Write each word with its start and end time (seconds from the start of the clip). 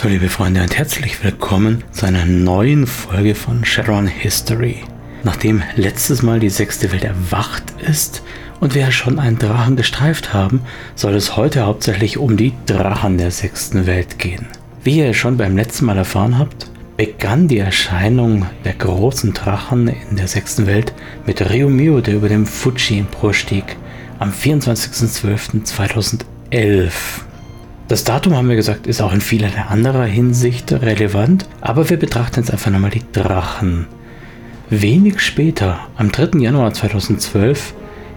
So, 0.00 0.06
liebe 0.06 0.28
Freunde, 0.28 0.62
und 0.62 0.78
herzlich 0.78 1.24
willkommen 1.24 1.82
zu 1.90 2.06
einer 2.06 2.24
neuen 2.24 2.86
Folge 2.86 3.34
von 3.34 3.64
Shadowrun 3.64 4.06
History. 4.06 4.76
Nachdem 5.24 5.64
letztes 5.74 6.22
Mal 6.22 6.38
die 6.38 6.50
sechste 6.50 6.92
Welt 6.92 7.02
erwacht 7.02 7.64
ist 7.80 8.22
und 8.60 8.76
wir 8.76 8.82
ja 8.82 8.92
schon 8.92 9.18
einen 9.18 9.40
Drachen 9.40 9.74
gestreift 9.74 10.32
haben, 10.32 10.60
soll 10.94 11.16
es 11.16 11.36
heute 11.36 11.66
hauptsächlich 11.66 12.16
um 12.16 12.36
die 12.36 12.52
Drachen 12.66 13.18
der 13.18 13.32
sechsten 13.32 13.88
Welt 13.88 14.20
gehen. 14.20 14.46
Wie 14.84 15.00
ihr 15.00 15.14
schon 15.14 15.36
beim 15.36 15.56
letzten 15.56 15.86
Mal 15.86 15.96
erfahren 15.96 16.38
habt, 16.38 16.70
begann 16.96 17.48
die 17.48 17.58
Erscheinung 17.58 18.46
der 18.64 18.74
großen 18.74 19.34
Drachen 19.34 19.88
in 19.88 20.14
der 20.14 20.28
sechsten 20.28 20.68
Welt 20.68 20.92
mit 21.26 21.50
Ryumio, 21.50 22.00
der 22.00 22.14
über 22.14 22.28
dem 22.28 22.46
Fuji 22.46 23.00
emporstieg, 23.00 23.76
am 24.20 24.30
24.12.2011. 24.30 27.27
Das 27.88 28.04
Datum, 28.04 28.36
haben 28.36 28.50
wir 28.50 28.56
gesagt, 28.56 28.86
ist 28.86 29.00
auch 29.00 29.14
in 29.14 29.22
vielerlei 29.22 29.62
anderer 29.62 30.04
Hinsicht 30.04 30.70
relevant, 30.72 31.48
aber 31.62 31.88
wir 31.88 31.98
betrachten 31.98 32.40
jetzt 32.40 32.50
einfach 32.52 32.70
nochmal 32.70 32.90
die 32.90 33.02
Drachen. 33.12 33.86
Wenig 34.68 35.20
später, 35.20 35.80
am 35.96 36.12
3. 36.12 36.38
Januar 36.38 36.74
2012, 36.74 37.72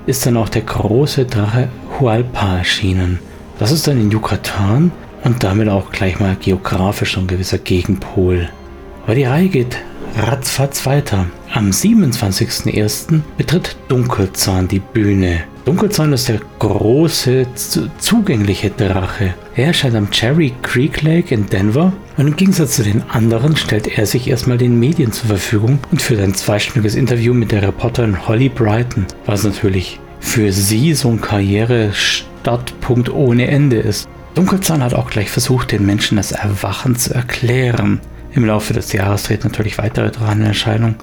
ist 0.08 0.26
dann 0.26 0.36
auch 0.36 0.50
der 0.50 0.64
große 0.64 1.24
Drache 1.24 1.70
Hualpa 1.98 2.58
erschienen. 2.58 3.20
Das 3.60 3.72
ist 3.72 3.88
dann 3.88 4.02
in 4.02 4.12
Yucatan 4.12 4.92
und 5.24 5.42
damit 5.42 5.70
auch 5.70 5.90
gleich 5.90 6.20
mal 6.20 6.36
geografisch 6.36 7.18
ein 7.18 7.28
gewisser 7.28 7.60
Gegenpol. 7.60 8.50
Aber 9.06 9.16
die 9.16 9.24
Reihe 9.24 9.48
geht 9.48 9.78
ratzfatz 10.18 10.86
weiter. 10.86 11.26
Am 11.54 11.70
27.01. 11.70 13.22
betritt 13.38 13.76
Dunkelzahn 13.88 14.68
die 14.68 14.80
Bühne. 14.80 15.41
Dunkelzahn 15.66 16.12
ist 16.13 16.27
der 16.27 16.40
große, 16.60 17.46
zugängliche 17.99 18.72
Drache. 18.72 19.35
Er 19.55 19.68
erscheint 19.68 19.96
am 19.96 20.10
Cherry 20.10 20.54
Creek 20.63 21.02
Lake 21.04 21.34
in 21.34 21.46
Denver 21.48 21.94
und 22.18 22.27
im 22.27 22.35
Gegensatz 22.35 22.77
zu 22.77 22.84
den 22.84 23.04
anderen 23.10 23.55
stellt 23.55 23.88
er 23.88 24.05
sich 24.05 24.27
erstmal 24.27 24.58
den 24.58 24.80
Medien 24.80 25.12
zur 25.12 25.27
Verfügung 25.27 25.80
und 25.91 26.02
führt 26.02 26.22
ein 26.22 26.34
zweistündiges 26.34 26.96
Interview 26.96 27.34
mit 27.34 27.52
der 27.52 27.62
Reporterin 27.62 28.28
Holly 28.28 28.50
Brighton, 28.50 29.05
was 29.26 29.44
natürlich 29.44 30.00
für 30.20 30.52
sie 30.52 30.94
so 30.94 31.10
ein 31.10 31.22
Karrierestartpunkt 31.22 33.12
ohne 33.12 33.48
Ende 33.48 33.78
ist. 33.78 34.07
Dunkelzahn 34.34 34.84
hat 34.84 34.94
auch 34.94 35.10
gleich 35.10 35.30
versucht, 35.30 35.74
den 35.74 35.85
Menschen 35.85 36.16
das 36.16 36.32
Erwachen 36.32 36.96
zu 36.96 37.13
erklären. 37.13 38.00
Im 38.34 38.46
Laufe 38.46 38.74
des 38.74 38.93
Jahres 38.93 39.24
treten 39.24 39.48
natürlich 39.48 39.77
weitere 39.77 40.10
Drachen 40.10 40.41
in 40.41 40.48
Erscheinung. 40.48 40.96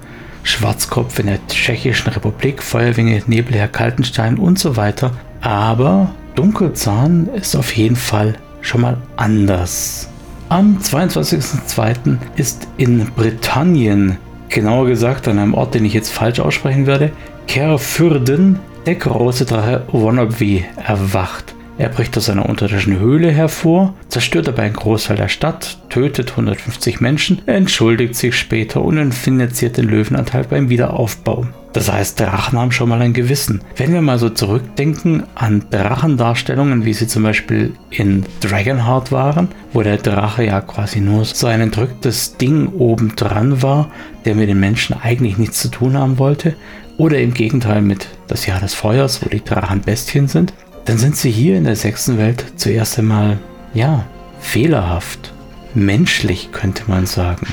Schwarzkopf 0.42 1.18
in 1.18 1.26
der 1.26 1.46
Tschechischen 1.46 2.12
Republik, 2.12 2.62
Feuerwinge, 2.62 3.22
Nebelherr 3.26 3.68
Kaltenstein 3.68 4.38
und 4.38 4.58
so 4.58 4.76
weiter. 4.76 5.12
Aber 5.42 6.14
Dunkelzahn 6.36 7.28
ist 7.34 7.54
auf 7.54 7.76
jeden 7.76 7.96
Fall 7.96 8.36
schon 8.62 8.80
mal 8.80 8.96
anders. 9.16 10.08
Am 10.48 10.78
22.02. 10.78 12.16
ist 12.36 12.66
in 12.78 13.04
Britannien, 13.14 14.16
genauer 14.48 14.86
gesagt 14.86 15.28
an 15.28 15.38
einem 15.38 15.52
Ort, 15.52 15.74
den 15.74 15.84
ich 15.84 15.92
jetzt 15.92 16.10
falsch 16.10 16.40
aussprechen 16.40 16.86
werde, 16.86 17.12
Kerfürden, 17.46 18.58
der 18.86 18.94
große 18.94 19.44
Drache 19.44 19.84
Wannabe 19.92 20.64
erwacht. 20.86 21.54
Er 21.78 21.88
bricht 21.88 22.16
aus 22.18 22.28
einer 22.28 22.48
unterirdischen 22.48 22.98
Höhle 22.98 23.30
hervor, 23.30 23.94
zerstört 24.08 24.48
dabei 24.48 24.64
einen 24.64 24.74
Großteil 24.74 25.16
der 25.16 25.28
Stadt, 25.28 25.78
tötet 25.90 26.32
150 26.32 27.00
Menschen, 27.00 27.40
entschuldigt 27.46 28.16
sich 28.16 28.34
später 28.34 28.82
und 28.82 29.14
finanziert 29.14 29.76
den 29.76 29.88
Löwenanteil 29.88 30.42
beim 30.42 30.70
Wiederaufbau. 30.70 31.46
Das 31.72 31.92
heißt, 31.92 32.18
Drachen 32.18 32.58
haben 32.58 32.72
schon 32.72 32.88
mal 32.88 33.00
ein 33.00 33.12
Gewissen. 33.12 33.60
Wenn 33.76 33.92
wir 33.92 34.02
mal 34.02 34.18
so 34.18 34.28
zurückdenken 34.28 35.22
an 35.36 35.66
Drachendarstellungen, 35.70 36.84
wie 36.84 36.94
sie 36.94 37.06
zum 37.06 37.22
Beispiel 37.22 37.72
in 37.90 38.24
Dragonheart 38.40 39.12
waren, 39.12 39.46
wo 39.72 39.82
der 39.82 39.98
Drache 39.98 40.42
ja 40.42 40.60
quasi 40.60 41.00
nur 41.00 41.24
so 41.24 41.46
ein 41.46 41.60
entrücktes 41.60 42.36
Ding 42.38 42.68
oben 42.68 43.14
dran 43.14 43.62
war, 43.62 43.88
der 44.24 44.34
mit 44.34 44.48
den 44.48 44.58
Menschen 44.58 44.96
eigentlich 45.00 45.38
nichts 45.38 45.60
zu 45.60 45.68
tun 45.68 45.96
haben 45.96 46.18
wollte, 46.18 46.56
oder 46.96 47.20
im 47.20 47.32
Gegenteil 47.32 47.80
mit 47.80 48.08
das 48.26 48.46
Jahr 48.46 48.58
des 48.58 48.74
Feuers, 48.74 49.24
wo 49.24 49.28
die 49.28 49.44
Drachen 49.44 49.82
Bestien 49.82 50.26
sind, 50.26 50.52
dann 50.88 50.96
sind 50.96 51.16
sie 51.16 51.30
hier 51.30 51.58
in 51.58 51.64
der 51.64 51.76
sechsten 51.76 52.16
Welt 52.16 52.42
zuerst 52.56 52.98
einmal, 52.98 53.36
ja, 53.74 54.06
fehlerhaft. 54.40 55.34
Menschlich 55.74 56.50
könnte 56.50 56.84
man 56.86 57.04
sagen. 57.04 57.46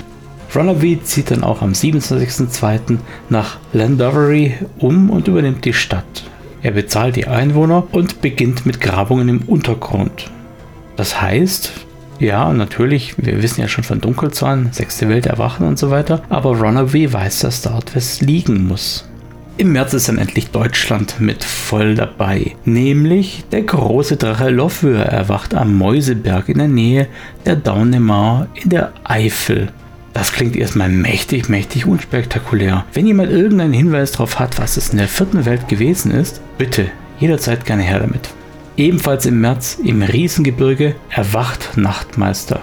Runaway 0.55 1.01
zieht 1.03 1.31
dann 1.31 1.43
auch 1.43 1.61
am 1.61 1.73
27.02. 1.73 2.97
nach 3.27 3.57
Landovery 3.73 4.53
um 4.77 5.09
und 5.09 5.27
übernimmt 5.27 5.65
die 5.65 5.73
Stadt. 5.73 6.23
Er 6.61 6.71
bezahlt 6.71 7.17
die 7.17 7.27
Einwohner 7.27 7.85
und 7.91 8.21
beginnt 8.21 8.65
mit 8.65 8.79
Grabungen 8.79 9.27
im 9.27 9.41
Untergrund. 9.41 10.31
Das 10.95 11.21
heißt, 11.21 11.73
ja, 12.19 12.53
natürlich, 12.53 13.15
wir 13.17 13.43
wissen 13.43 13.59
ja 13.59 13.67
schon 13.67 13.83
von 13.83 13.99
Dunkelzahn, 13.99 14.69
sechste 14.71 15.09
Welt 15.09 15.25
erwachen 15.25 15.67
und 15.67 15.77
so 15.77 15.91
weiter, 15.91 16.21
aber 16.29 16.57
Runaway 16.57 17.11
weiß, 17.11 17.39
dass 17.39 17.61
dort 17.61 17.97
was 17.97 18.21
liegen 18.21 18.65
muss. 18.65 19.09
Im 19.57 19.71
März 19.71 19.93
ist 19.93 20.09
dann 20.09 20.17
endlich 20.17 20.51
Deutschland 20.51 21.21
mit 21.21 21.45
voll 21.45 21.95
dabei. 21.95 22.55
Nämlich 22.65 23.45
der 23.53 23.61
große 23.61 24.17
Drache 24.17 24.49
Lofwür 24.49 24.99
erwacht 24.99 25.53
am 25.53 25.77
Mäuseberg 25.77 26.49
in 26.49 26.57
der 26.57 26.67
Nähe 26.67 27.07
der 27.45 27.55
Daunemar 27.55 28.47
in 28.53 28.69
der 28.69 28.91
Eifel. 29.05 29.71
Das 30.11 30.33
klingt 30.33 30.57
erstmal 30.57 30.89
mächtig, 30.89 31.47
mächtig 31.47 31.85
unspektakulär. 31.85 32.83
Wenn 32.91 33.07
jemand 33.07 33.31
irgendeinen 33.31 33.71
Hinweis 33.71 34.11
darauf 34.11 34.39
hat, 34.39 34.59
was 34.59 34.75
es 34.75 34.89
in 34.89 34.97
der 34.97 35.07
vierten 35.07 35.45
Welt 35.45 35.69
gewesen 35.69 36.11
ist, 36.11 36.41
bitte 36.57 36.87
jederzeit 37.19 37.63
gerne 37.63 37.83
her 37.83 37.99
damit. 37.99 38.29
Ebenfalls 38.75 39.25
im 39.25 39.39
März 39.39 39.77
im 39.81 40.01
Riesengebirge 40.01 40.95
erwacht 41.09 41.77
Nachtmeister. 41.77 42.59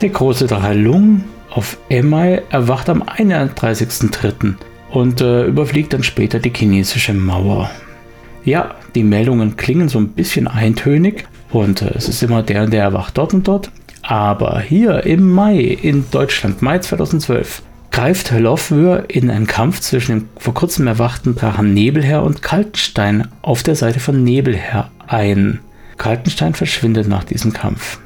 Der 0.00 0.08
große 0.08 0.46
Drache 0.46 0.72
Lung 0.72 1.22
auf 1.50 1.76
Emai 1.90 2.42
erwacht 2.48 2.88
am 2.88 3.02
31.03 3.02 4.54
und 4.90 5.20
äh, 5.20 5.46
überfliegt 5.46 5.92
dann 5.92 6.02
später 6.02 6.38
die 6.38 6.52
chinesische 6.54 7.14
Mauer. 7.14 7.70
Ja, 8.44 8.74
die 8.94 9.04
Meldungen 9.04 9.56
klingen 9.56 9.88
so 9.88 9.98
ein 9.98 10.08
bisschen 10.08 10.48
eintönig 10.48 11.26
und 11.50 11.82
äh, 11.82 11.92
es 11.94 12.08
ist 12.08 12.22
immer 12.22 12.42
der, 12.42 12.66
der 12.66 12.82
erwacht 12.82 13.18
dort 13.18 13.34
und 13.34 13.46
dort. 13.46 13.70
Aber 14.02 14.60
hier 14.60 15.04
im 15.04 15.30
Mai 15.30 15.58
in 15.58 16.04
Deutschland, 16.10 16.62
Mai 16.62 16.78
2012, 16.78 17.62
greift 17.90 18.30
Lofwür 18.30 19.04
in 19.08 19.30
einen 19.30 19.46
Kampf 19.46 19.80
zwischen 19.80 20.12
dem 20.12 20.28
vor 20.38 20.54
kurzem 20.54 20.86
erwachten 20.86 21.34
Drachen 21.34 21.74
Nebelherr 21.74 22.22
und 22.22 22.42
Kaltenstein 22.42 23.28
auf 23.42 23.62
der 23.62 23.76
Seite 23.76 24.00
von 24.00 24.24
Nebelherr 24.24 24.90
ein. 25.06 25.60
Kaltenstein 25.98 26.54
verschwindet 26.54 27.08
nach 27.08 27.24
diesem 27.24 27.52
Kampf. 27.52 27.98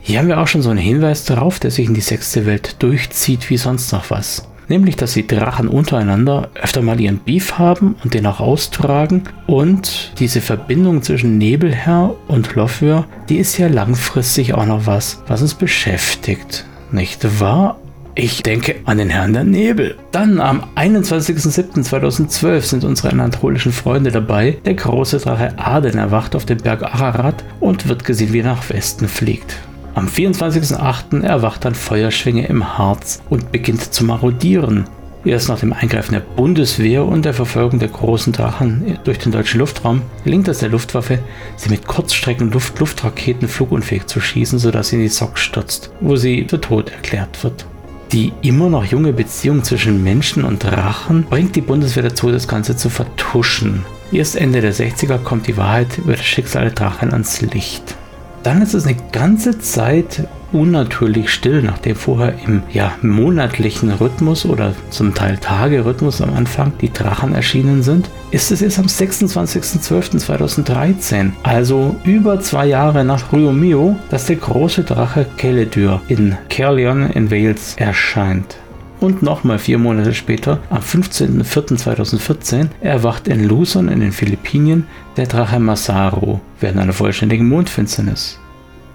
Hier 0.00 0.18
haben 0.18 0.28
wir 0.28 0.40
auch 0.40 0.46
schon 0.46 0.62
so 0.62 0.70
einen 0.70 0.78
Hinweis 0.78 1.24
darauf, 1.24 1.58
der 1.58 1.70
sich 1.70 1.86
in 1.86 1.94
die 1.94 2.00
sechste 2.00 2.46
Welt 2.46 2.76
durchzieht 2.80 3.50
wie 3.50 3.56
sonst 3.56 3.92
noch 3.92 4.10
was 4.10 4.46
nämlich 4.68 4.96
dass 4.96 5.14
die 5.14 5.26
Drachen 5.26 5.68
untereinander 5.68 6.50
öfter 6.54 6.82
mal 6.82 7.00
ihren 7.00 7.18
Beef 7.18 7.58
haben 7.58 7.96
und 8.02 8.14
den 8.14 8.26
auch 8.26 8.40
austragen 8.40 9.24
und 9.46 10.12
diese 10.18 10.40
Verbindung 10.40 11.02
zwischen 11.02 11.38
Nebelherr 11.38 12.14
und 12.28 12.54
Lofwör, 12.54 13.06
die 13.28 13.38
ist 13.38 13.58
ja 13.58 13.68
langfristig 13.68 14.54
auch 14.54 14.66
noch 14.66 14.86
was, 14.86 15.22
was 15.26 15.42
uns 15.42 15.54
beschäftigt, 15.54 16.64
nicht 16.90 17.40
wahr? 17.40 17.78
Ich 18.14 18.42
denke 18.42 18.76
an 18.84 18.98
den 18.98 19.08
Herrn 19.08 19.32
der 19.32 19.44
Nebel. 19.44 19.96
Dann 20.10 20.38
am 20.38 20.62
21.07.2012 20.76 22.60
sind 22.60 22.84
unsere 22.84 23.08
anatolischen 23.10 23.72
Freunde 23.72 24.10
dabei. 24.10 24.58
Der 24.66 24.74
große 24.74 25.18
Drache 25.18 25.58
Aden 25.58 25.96
erwacht 25.96 26.36
auf 26.36 26.44
dem 26.44 26.58
Berg 26.58 26.82
Ararat 26.82 27.42
und 27.58 27.88
wird 27.88 28.04
gesehen, 28.04 28.34
wie 28.34 28.40
er 28.40 28.44
nach 28.44 28.68
Westen 28.68 29.08
fliegt. 29.08 29.56
Am 29.94 30.06
24.08. 30.06 31.22
erwacht 31.22 31.64
dann 31.64 31.74
Feuerschwinge 31.74 32.46
im 32.46 32.78
Harz 32.78 33.22
und 33.28 33.52
beginnt 33.52 33.92
zu 33.92 34.04
marodieren. 34.04 34.84
Erst 35.24 35.48
nach 35.48 35.60
dem 35.60 35.72
Eingreifen 35.72 36.14
der 36.14 36.20
Bundeswehr 36.20 37.04
und 37.04 37.24
der 37.24 37.34
Verfolgung 37.34 37.78
der 37.78 37.90
großen 37.90 38.32
Drachen 38.32 38.98
durch 39.04 39.18
den 39.18 39.30
deutschen 39.30 39.60
Luftraum 39.60 40.02
gelingt 40.24 40.48
es 40.48 40.58
der 40.58 40.70
Luftwaffe, 40.70 41.18
sie 41.56 41.68
mit 41.68 41.86
Kurzstrecken-Luft-Luftraketen 41.86 43.46
flugunfähig 43.48 44.06
zu 44.06 44.20
schießen, 44.20 44.58
sodass 44.58 44.88
sie 44.88 44.96
in 44.96 45.02
die 45.02 45.08
Sock 45.08 45.38
stürzt, 45.38 45.90
wo 46.00 46.16
sie 46.16 46.46
für 46.48 46.60
tot 46.60 46.90
erklärt 46.90 47.44
wird. 47.44 47.66
Die 48.12 48.32
immer 48.42 48.68
noch 48.68 48.84
junge 48.84 49.12
Beziehung 49.12 49.62
zwischen 49.62 50.02
Menschen 50.02 50.44
und 50.44 50.64
Drachen 50.64 51.24
bringt 51.24 51.54
die 51.54 51.60
Bundeswehr 51.60 52.02
dazu, 52.02 52.30
das 52.30 52.48
Ganze 52.48 52.76
zu 52.76 52.90
vertuschen. 52.90 53.84
Erst 54.10 54.36
Ende 54.36 54.60
der 54.60 54.74
60er 54.74 55.18
kommt 55.18 55.46
die 55.46 55.56
Wahrheit 55.56 55.98
über 55.98 56.12
das 56.12 56.24
Schicksal 56.24 56.64
der 56.64 56.72
Drachen 56.72 57.12
ans 57.12 57.40
Licht. 57.42 57.94
Dann 58.42 58.62
ist 58.62 58.74
es 58.74 58.86
eine 58.86 58.96
ganze 59.12 59.58
Zeit 59.58 60.26
unnatürlich 60.52 61.30
still, 61.30 61.62
nachdem 61.62 61.96
vorher 61.96 62.34
im 62.44 62.62
ja, 62.72 62.92
monatlichen 63.02 63.90
Rhythmus 63.90 64.44
oder 64.44 64.74
zum 64.90 65.14
Teil 65.14 65.38
Tagerhythmus 65.38 66.20
am 66.20 66.34
Anfang 66.34 66.74
die 66.80 66.92
Drachen 66.92 67.34
erschienen 67.34 67.82
sind, 67.82 68.08
ist 68.30 68.52
es 68.52 68.62
erst 68.62 68.78
am 68.78 68.86
26.12.2013, 68.86 71.32
also 71.42 71.96
über 72.04 72.38
zwei 72.40 72.66
Jahre 72.66 73.04
nach 73.04 73.32
Ryomio, 73.32 73.96
dass 74.10 74.26
der 74.26 74.36
große 74.36 74.84
Drache 74.84 75.26
Keledyr 75.36 76.00
in 76.08 76.36
Caerleon 76.48 77.10
in 77.10 77.28
Wales 77.30 77.74
erscheint. 77.76 78.56
Und 79.02 79.20
nochmal 79.20 79.58
vier 79.58 79.78
Monate 79.78 80.14
später, 80.14 80.60
am 80.70 80.80
15.04.2014, 80.80 82.68
erwacht 82.82 83.26
in 83.26 83.48
Luzon 83.48 83.88
in 83.88 83.98
den 83.98 84.12
Philippinen 84.12 84.86
der 85.16 85.26
Drache 85.26 85.58
Masaru 85.58 86.38
während 86.60 86.78
einer 86.78 86.92
vollständigen 86.92 87.48
Mondfinsternis. 87.48 88.38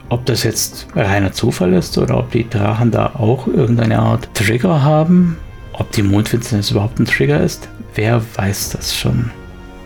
Ob 0.07 0.25
das 0.25 0.44
jetzt 0.44 0.88
reiner 0.95 1.33
Zufall 1.33 1.74
ist 1.74 1.98
oder 1.98 2.19
ob 2.19 2.31
die 2.31 2.50
Drachen 2.50 2.89
da 2.89 3.15
auch 3.15 3.48
irgendeine 3.48 4.00
Art 4.00 4.30
Trigger 4.33 4.81
haben, 4.81 5.36
ob 5.74 5.92
die 5.92 6.04
Mondfinsternis 6.04 6.71
überhaupt 6.71 7.00
ein 7.00 7.06
Trigger 7.06 7.42
ist, 7.42 7.68
wer 7.94 8.21
weiß 8.38 8.69
das 8.69 8.95
schon. 8.95 9.30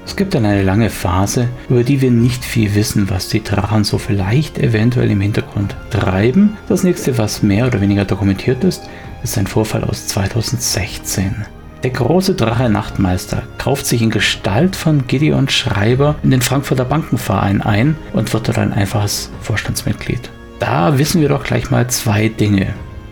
Es 0.06 0.16
gibt 0.16 0.36
dann 0.36 0.46
eine 0.46 0.62
lange 0.62 0.92
Phase, 0.92 1.48
über 1.70 1.84
die 1.84 2.02
wir 2.02 2.12
nicht 2.12 2.44
viel 2.44 2.76
wissen, 2.76 3.10
was 3.10 3.30
die 3.30 3.44
Drachen 3.44 3.84
so 3.84 3.98
vielleicht 3.98 4.60
eventuell 4.60 5.10
im 5.10 5.22
Hintergrund 5.22 5.76
treiben. 5.90 6.58
Das 6.68 6.84
nächste, 6.84 7.18
was 7.18 7.42
mehr 7.42 7.66
oder 7.66 7.82
weniger 7.82 8.06
dokumentiert 8.06 8.64
ist, 8.64 8.90
ist 9.24 9.38
ein 9.38 9.48
Vorfall 9.48 9.84
aus 9.84 10.08
2016. 10.08 11.46
Der 11.84 11.92
große 11.92 12.36
Drache 12.36 12.70
Nachtmeister 12.70 13.42
kauft 13.58 13.88
sich 13.88 14.02
in 14.04 14.12
Gestalt 14.12 14.76
von 14.76 15.08
Gideon 15.08 15.50
Schreiber 15.50 16.16
in 16.22 16.30
den 16.30 16.42
Frankfurter 16.42 16.86
Bankenverein 16.86 17.62
ein 17.62 17.96
und 18.14 18.32
wird 18.34 18.48
dort 18.48 18.60
ein 18.60 18.72
einfaches 18.72 19.32
Vorstandsmitglied. 19.42 20.30
Da 20.60 21.00
wissen 21.00 21.22
wir 21.22 21.30
doch 21.30 21.44
gleich 21.44 21.72
mal 21.72 21.88
zwei 21.90 22.28
Dinge. 22.28 22.68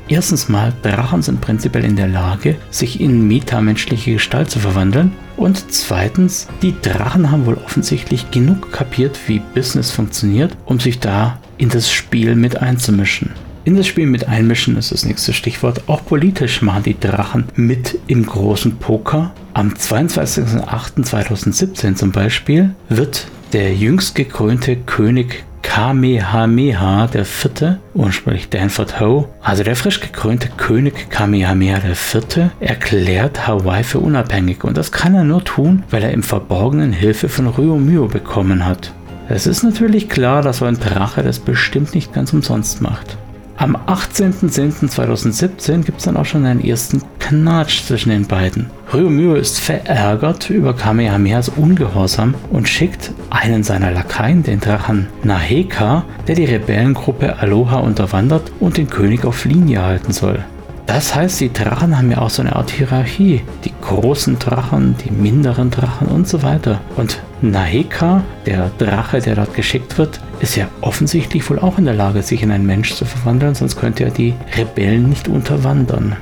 Erstens 0.08 0.50
mal, 0.50 0.74
Drachen 0.84 1.22
sind 1.22 1.42
prinzipiell 1.42 1.86
in 1.86 1.96
der 1.96 2.08
Lage, 2.08 2.56
sich 2.70 3.00
in 3.00 3.28
metamenschliche 3.28 4.14
Gestalt 4.14 4.50
zu 4.52 4.60
verwandeln. 4.60 5.14
Und 5.36 5.72
zweitens, 5.72 6.48
die 6.62 6.76
Drachen 6.82 7.32
haben 7.32 7.46
wohl 7.46 7.58
offensichtlich 7.64 8.30
genug 8.32 8.72
kapiert, 8.72 9.20
wie 9.28 9.42
Business 9.54 9.92
funktioniert, 9.92 10.56
um 10.66 10.80
sich 10.80 11.00
da 11.00 11.40
in 11.58 11.70
das 11.70 11.92
Spiel 11.92 12.36
mit 12.36 12.58
einzumischen. 12.58 13.32
In 13.69 13.77
das 13.77 13.86
Spiel 13.86 14.07
mit 14.07 14.27
einmischen 14.27 14.75
ist 14.77 14.92
das 14.92 15.06
nächste 15.06 15.31
Stichwort. 15.31 15.83
Auch 15.86 16.04
politisch 16.04 16.63
machen 16.63 16.81
die 16.81 17.00
Drachen 17.00 17.44
mit 17.54 18.00
im 18.07 18.25
großen 18.25 18.77
Poker. 18.77 19.31
Am 19.54 19.74
22.08.2017 19.74 21.94
zum 21.94 22.12
Beispiel 22.12 22.74
wird 22.89 23.27
der 23.54 23.75
jüngst 23.75 24.16
gekrönte 24.16 24.75
König 24.75 25.44
Kamehameha 25.62 27.10
IV., 27.13 27.75
ursprünglich 27.94 28.50
Danford 28.50 29.00
Ho, 29.00 29.30
also 29.44 29.62
der 29.62 29.75
frisch 29.75 30.00
gekrönte 30.00 30.50
König 30.57 31.12
Kamehameha 31.12 31.77
IV., 31.77 32.50
erklärt 32.60 33.45
Hawaii 33.45 33.83
für 33.83 34.00
unabhängig 34.00 34.63
und 34.63 34.77
das 34.77 34.92
kann 34.92 35.13
er 35.13 35.25
nur 35.25 35.44
tun, 35.44 35.83
weil 35.92 36.01
er 36.01 36.13
im 36.13 36.24
Verborgenen 36.24 36.92
Hilfe 36.92 37.30
von 37.30 37.45
Ryomyo 37.45 38.07
bekommen 38.07 38.66
hat. 38.66 38.95
Es 39.27 39.45
ist 39.45 39.62
natürlich 39.62 40.10
klar, 40.10 40.42
dass 40.42 40.57
so 40.57 40.66
ein 40.66 40.80
Drache 40.80 41.21
das 41.21 41.38
bestimmt 41.38 41.94
nicht 41.94 42.13
ganz 42.13 42.33
umsonst 42.33 42.81
macht. 42.81 43.19
Am 43.60 43.76
18.10.2017 43.76 45.84
gibt 45.84 45.98
es 45.98 46.06
dann 46.06 46.16
auch 46.16 46.24
schon 46.24 46.46
einen 46.46 46.64
ersten 46.64 47.02
Knatsch 47.20 47.84
zwischen 47.84 48.10
den 48.10 48.26
beiden. 48.26 48.70
Ryomyo 48.94 49.36
ist 49.36 49.60
verärgert 49.60 50.50
über 50.50 50.74
Kamehamehas 50.74 51.50
Ungehorsam 51.50 52.36
und 52.52 52.70
schickt 52.70 53.12
einen 53.30 53.64
seiner 53.64 53.92
Lakaien, 53.92 54.44
den 54.44 54.62
Drachen 54.62 55.08
Naheka, 55.24 56.06
der 56.26 56.36
die 56.36 56.46
Rebellengruppe 56.46 57.38
Aloha 57.38 57.80
unterwandert 57.80 58.50
und 58.62 58.78
den 58.78 58.90
König 58.90 59.26
auf 59.26 59.44
Linie 59.44 59.84
halten 59.84 60.14
soll. 60.14 60.42
Das 60.90 61.14
heißt, 61.14 61.40
die 61.40 61.54
Drachen 61.54 61.96
haben 61.96 62.10
ja 62.10 62.18
auch 62.18 62.32
so 62.32 62.42
eine 62.42 62.56
Art 62.56 62.72
Hierarchie. 62.72 63.44
Die 63.64 63.74
großen 63.80 64.40
Drachen, 64.40 64.96
die 65.06 65.12
minderen 65.12 65.70
Drachen 65.70 66.08
und 66.08 66.28
so 66.28 66.42
weiter. 66.42 66.82
Und 66.98 67.22
Naheka, 67.44 68.24
der 68.48 68.72
Drache, 68.80 69.22
der 69.22 69.36
dort 69.36 69.54
geschickt 69.54 70.00
wird, 70.00 70.20
ist 70.40 70.56
ja 70.56 70.68
offensichtlich 70.82 71.48
wohl 71.48 71.60
auch 71.60 71.78
in 71.78 71.86
der 71.86 71.94
Lage, 71.94 72.24
sich 72.24 72.42
in 72.42 72.50
einen 72.50 72.66
Mensch 72.66 72.96
zu 72.96 73.06
verwandeln, 73.06 73.54
sonst 73.54 73.80
könnte 73.80 74.04
er 74.04 74.10
die 74.10 74.34
Rebellen 74.58 75.10
nicht 75.10 75.28
unterwandern. 75.28 76.16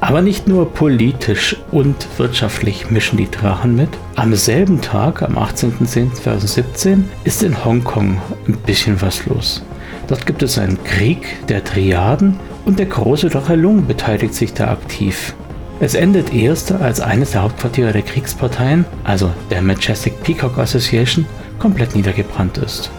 Aber 0.00 0.20
nicht 0.20 0.46
nur 0.46 0.70
politisch 0.70 1.56
und 1.70 2.06
wirtschaftlich 2.18 2.90
mischen 2.90 3.16
die 3.16 3.30
Drachen 3.30 3.74
mit. 3.74 3.88
Am 4.16 4.34
selben 4.34 4.82
Tag, 4.82 5.22
am 5.22 5.38
18.10.2017, 5.38 7.04
ist 7.24 7.42
in 7.42 7.64
Hongkong 7.64 8.20
ein 8.46 8.56
bisschen 8.66 9.00
was 9.00 9.24
los. 9.24 9.62
Dort 10.08 10.26
gibt 10.26 10.42
es 10.42 10.58
einen 10.58 10.82
Krieg 10.84 11.46
der 11.48 11.64
Triaden 11.64 12.38
und 12.64 12.78
der 12.78 12.86
große 12.86 13.28
Drache 13.28 13.54
Lung 13.54 13.86
beteiligt 13.86 14.34
sich 14.34 14.52
da 14.52 14.70
aktiv. 14.70 15.34
Es 15.80 15.94
endet 15.94 16.34
erst, 16.34 16.72
als 16.72 17.00
eines 17.00 17.30
der 17.30 17.42
Hauptquartiere 17.42 17.92
der 17.92 18.02
Kriegsparteien, 18.02 18.84
also 19.04 19.30
der 19.50 19.62
Majestic 19.62 20.22
Peacock 20.22 20.58
Association, 20.58 21.24
komplett 21.58 21.96
niedergebrannt 21.96 22.58
ist. 22.58 22.90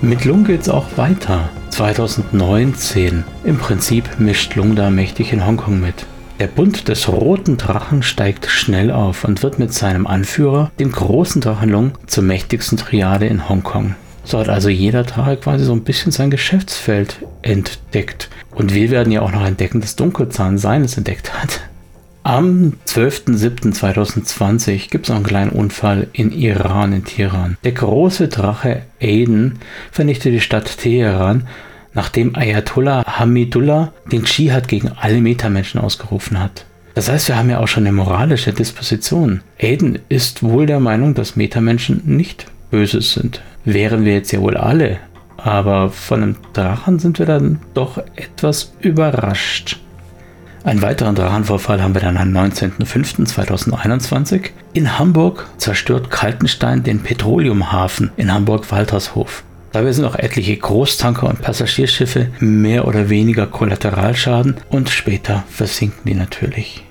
Mit 0.00 0.24
Lung 0.24 0.44
geht's 0.44 0.68
auch 0.68 0.86
weiter. 0.96 1.48
2019. 1.70 3.24
Im 3.44 3.58
Prinzip 3.58 4.18
mischt 4.18 4.56
Lung 4.56 4.76
da 4.76 4.90
mächtig 4.90 5.32
in 5.32 5.46
Hongkong 5.46 5.80
mit. 5.80 6.06
Der 6.38 6.46
Bund 6.48 6.88
des 6.88 7.08
Roten 7.08 7.56
Drachen 7.56 8.02
steigt 8.02 8.46
schnell 8.46 8.90
auf 8.90 9.24
und 9.24 9.42
wird 9.42 9.58
mit 9.58 9.72
seinem 9.72 10.06
Anführer, 10.06 10.70
dem 10.78 10.90
großen 10.90 11.40
Drachen 11.40 11.68
Lung, 11.68 11.92
zur 12.06 12.24
mächtigsten 12.24 12.78
Triade 12.78 13.26
in 13.26 13.48
Hongkong. 13.48 13.94
So 14.24 14.38
hat 14.38 14.48
also 14.48 14.68
jeder 14.68 15.04
Drache 15.04 15.36
quasi 15.36 15.64
so 15.64 15.72
ein 15.72 15.84
bisschen 15.84 16.12
sein 16.12 16.30
Geschäftsfeld 16.30 17.16
entdeckt. 17.42 18.28
Und 18.54 18.74
wir 18.74 18.90
werden 18.90 19.12
ja 19.12 19.22
auch 19.22 19.32
noch 19.32 19.46
entdecken, 19.46 19.80
dass 19.80 19.96
Dunkelzahn 19.96 20.58
seines 20.58 20.96
entdeckt 20.96 21.32
hat. 21.32 21.60
Am 22.24 22.74
12.07.2020 22.86 24.90
gibt 24.90 25.08
es 25.08 25.14
einen 25.14 25.24
kleinen 25.24 25.50
Unfall 25.50 26.06
in 26.12 26.30
Iran, 26.30 26.92
in 26.92 27.04
Teheran. 27.04 27.56
Der 27.64 27.72
große 27.72 28.28
Drache 28.28 28.82
Aiden 29.00 29.58
vernichtet 29.90 30.32
die 30.32 30.40
Stadt 30.40 30.78
Teheran, 30.78 31.48
nachdem 31.94 32.36
Ayatollah 32.36 33.18
Hamidullah 33.18 33.92
den 34.06 34.24
Dschihad 34.24 34.68
gegen 34.68 34.90
alle 34.90 35.20
Metamenschen 35.20 35.80
ausgerufen 35.80 36.38
hat. 36.38 36.64
Das 36.94 37.10
heißt, 37.10 37.26
wir 37.28 37.36
haben 37.36 37.50
ja 37.50 37.58
auch 37.58 37.68
schon 37.68 37.84
eine 37.84 37.92
moralische 37.92 38.52
Disposition. 38.52 39.40
Aiden 39.60 39.98
ist 40.08 40.44
wohl 40.44 40.66
der 40.66 40.78
Meinung, 40.78 41.14
dass 41.14 41.36
Metamenschen 41.36 42.02
nicht 42.04 42.46
Böses 42.70 43.14
sind. 43.14 43.42
Wären 43.64 44.04
wir 44.04 44.14
jetzt 44.14 44.30
ja 44.30 44.40
wohl 44.40 44.56
alle. 44.56 44.98
Aber 45.44 45.90
von 45.90 46.22
einem 46.22 46.36
Drachen 46.52 46.98
sind 46.98 47.18
wir 47.18 47.26
dann 47.26 47.60
doch 47.74 47.98
etwas 48.16 48.72
überrascht. 48.80 49.78
Einen 50.64 50.82
weiteren 50.82 51.16
Drachenvorfall 51.16 51.82
haben 51.82 51.94
wir 51.94 52.02
dann 52.02 52.16
am 52.16 52.28
19.05.2021. 52.28 54.50
In 54.74 54.96
Hamburg 54.96 55.48
zerstört 55.56 56.08
Kaltenstein 56.10 56.84
den 56.84 57.00
Petroleumhafen 57.00 58.12
in 58.16 58.32
Hamburg-Waltershof. 58.32 59.42
Dabei 59.72 59.90
sind 59.90 60.04
auch 60.04 60.14
etliche 60.14 60.56
Großtanker 60.56 61.28
und 61.28 61.42
Passagierschiffe 61.42 62.28
mehr 62.38 62.86
oder 62.86 63.08
weniger 63.08 63.48
Kollateralschaden 63.48 64.58
und 64.70 64.88
später 64.90 65.42
versinken 65.48 66.02
die 66.04 66.14
natürlich. 66.14 66.84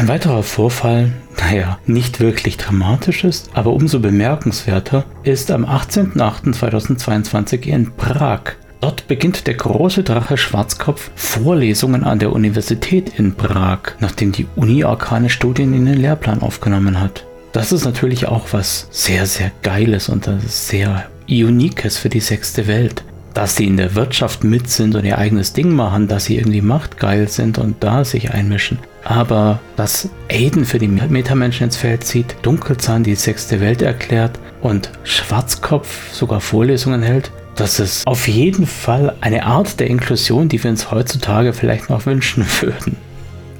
Ein 0.00 0.08
weiterer 0.08 0.42
Vorfall, 0.42 1.12
naja, 1.38 1.78
nicht 1.84 2.20
wirklich 2.20 2.56
dramatisch 2.56 3.22
ist, 3.22 3.50
aber 3.52 3.74
umso 3.74 4.00
bemerkenswerter, 4.00 5.04
ist 5.24 5.50
am 5.50 5.66
18.08.2022 5.66 7.66
in 7.66 7.94
Prag. 7.94 8.52
Dort 8.80 9.08
beginnt 9.08 9.46
der 9.46 9.52
große 9.52 10.02
Drache 10.02 10.38
Schwarzkopf 10.38 11.10
Vorlesungen 11.16 12.02
an 12.02 12.18
der 12.18 12.32
Universität 12.32 13.18
in 13.18 13.34
Prag, 13.34 13.80
nachdem 14.00 14.32
die 14.32 14.46
Uni 14.56 14.84
arkane 14.84 15.28
Studien 15.28 15.74
in 15.74 15.84
den 15.84 16.00
Lehrplan 16.00 16.40
aufgenommen 16.40 16.98
hat. 16.98 17.26
Das 17.52 17.70
ist 17.70 17.84
natürlich 17.84 18.26
auch 18.26 18.46
was 18.52 18.88
sehr, 18.90 19.26
sehr 19.26 19.52
Geiles 19.60 20.08
und 20.08 20.30
sehr 20.46 21.10
Unikes 21.28 21.98
für 21.98 22.08
die 22.08 22.20
sechste 22.20 22.66
Welt. 22.68 23.04
Dass 23.34 23.54
sie 23.54 23.66
in 23.66 23.76
der 23.76 23.94
Wirtschaft 23.94 24.44
mit 24.44 24.70
sind 24.70 24.94
und 24.94 25.04
ihr 25.04 25.18
eigenes 25.18 25.52
Ding 25.52 25.74
machen, 25.74 26.08
dass 26.08 26.24
sie 26.24 26.38
irgendwie 26.38 26.62
machtgeil 26.62 27.28
sind 27.28 27.58
und 27.58 27.84
da 27.84 28.02
sich 28.02 28.30
einmischen. 28.30 28.78
Aber 29.04 29.60
dass 29.76 30.08
Aiden 30.30 30.64
für 30.64 30.78
die 30.78 30.88
Metamenschen 30.88 31.64
ins 31.64 31.76
Feld 31.76 32.04
zieht, 32.04 32.36
Dunkelzahn 32.42 33.02
die 33.02 33.14
sechste 33.14 33.60
Welt 33.60 33.82
erklärt 33.82 34.38
und 34.60 34.90
Schwarzkopf 35.04 36.12
sogar 36.12 36.40
Vorlesungen 36.40 37.02
hält, 37.02 37.30
das 37.56 37.80
ist 37.80 38.06
auf 38.06 38.28
jeden 38.28 38.66
Fall 38.66 39.14
eine 39.20 39.44
Art 39.44 39.80
der 39.80 39.88
Inklusion, 39.88 40.48
die 40.48 40.62
wir 40.62 40.70
uns 40.70 40.90
heutzutage 40.90 41.52
vielleicht 41.52 41.90
noch 41.90 42.06
wünschen 42.06 42.46
würden. 42.60 42.96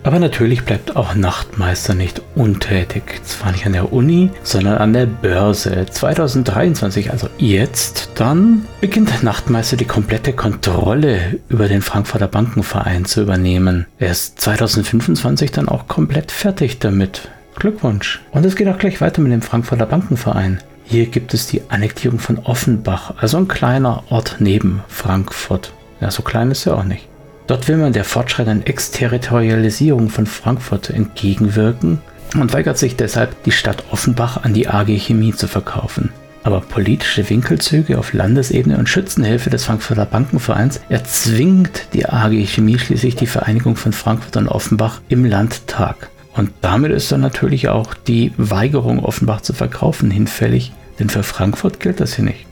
Aber 0.02 0.19
natürlich 0.19 0.64
bleibt 0.64 0.97
auch 0.97 1.14
Nachtmeister 1.14 1.95
nicht 1.95 2.23
untätig. 2.35 3.21
Zwar 3.25 3.52
nicht 3.52 3.66
an 3.66 3.75
der 3.75 3.92
Uni, 3.92 4.30
sondern 4.42 4.78
an 4.78 4.92
der 4.92 5.07
Börse. 5.07 5.87
2023, 5.90 7.11
also 7.11 7.28
jetzt, 7.38 8.11
dann 8.14 8.64
beginnt 8.80 9.23
Nachtmeister 9.23 9.76
die 9.76 9.85
komplette 9.85 10.33
Kontrolle 10.33 11.38
über 11.49 11.69
den 11.69 11.83
Frankfurter 11.83 12.28
Bankenverein 12.28 13.04
zu 13.04 13.23
übernehmen. 13.23 13.87
Er 13.99 14.12
ist 14.12 14.40
2025 14.40 15.52
dann 15.52 15.69
auch 15.69 15.87
komplett 15.87 16.33
fertig 16.33 16.78
damit. 16.78 17.28
Glückwunsch. 17.57 18.23
Und 18.30 18.47
es 18.47 18.57
geht 18.57 18.69
auch 18.69 18.78
gleich 18.78 19.02
weiter 19.02 19.21
mit 19.21 19.33
dem 19.33 19.42
Frankfurter 19.42 19.85
Bankenverein. 19.85 20.61
Hier 20.85 21.07
gibt 21.07 21.35
es 21.35 21.47
die 21.47 21.62
Annektierung 21.69 22.19
von 22.19 22.38
Offenbach, 22.38 23.14
also 23.19 23.37
ein 23.37 23.49
kleiner 23.49 24.02
Ort 24.09 24.37
neben 24.38 24.83
Frankfurt. 24.88 25.73
Ja, 26.00 26.11
so 26.11 26.23
klein 26.23 26.50
ist 26.50 26.66
er 26.66 26.78
auch 26.78 26.85
nicht. 26.85 27.07
Dort 27.50 27.66
will 27.66 27.78
man 27.78 27.92
der 27.92 28.04
fortschreitenden 28.04 28.64
Exterritorialisierung 28.64 30.09
von 30.09 30.25
Frankfurt 30.25 30.88
entgegenwirken 30.90 32.00
und 32.38 32.52
weigert 32.52 32.78
sich 32.78 32.95
deshalb, 32.95 33.42
die 33.42 33.50
Stadt 33.50 33.83
Offenbach 33.90 34.45
an 34.45 34.54
die 34.54 34.69
AG 34.69 34.87
Chemie 35.00 35.33
zu 35.33 35.49
verkaufen. 35.49 36.11
Aber 36.45 36.61
politische 36.61 37.28
Winkelzüge 37.28 37.99
auf 37.99 38.12
Landesebene 38.12 38.78
und 38.78 38.88
Schützenhilfe 38.88 39.50
des 39.50 39.64
Frankfurter 39.64 40.07
Bankenvereins 40.07 40.80
erzwingt 40.90 41.88
die 41.92 42.09
AG 42.09 42.47
Chemie 42.47 42.78
schließlich 42.78 43.16
die 43.16 43.26
Vereinigung 43.26 43.75
von 43.75 43.92
Frankfurt 43.92 44.37
und 44.37 44.47
Offenbach 44.47 45.00
im 45.09 45.25
Landtag. 45.25 46.09
Und 46.37 46.52
damit 46.61 46.92
ist 46.92 47.11
dann 47.11 47.21
natürlich 47.21 47.69
auch 47.69 47.95
die 47.95 48.33
Weigerung, 48.37 49.04
Offenbach 49.04 49.40
zu 49.40 49.54
verkaufen, 49.54 50.12
hinfällig 50.12 50.71
denn 51.00 51.09
für 51.09 51.25
Frankfurt 51.25 51.80
gilt 51.80 51.99
das 51.99 52.14
hier 52.14 52.26
nicht. 52.26 52.47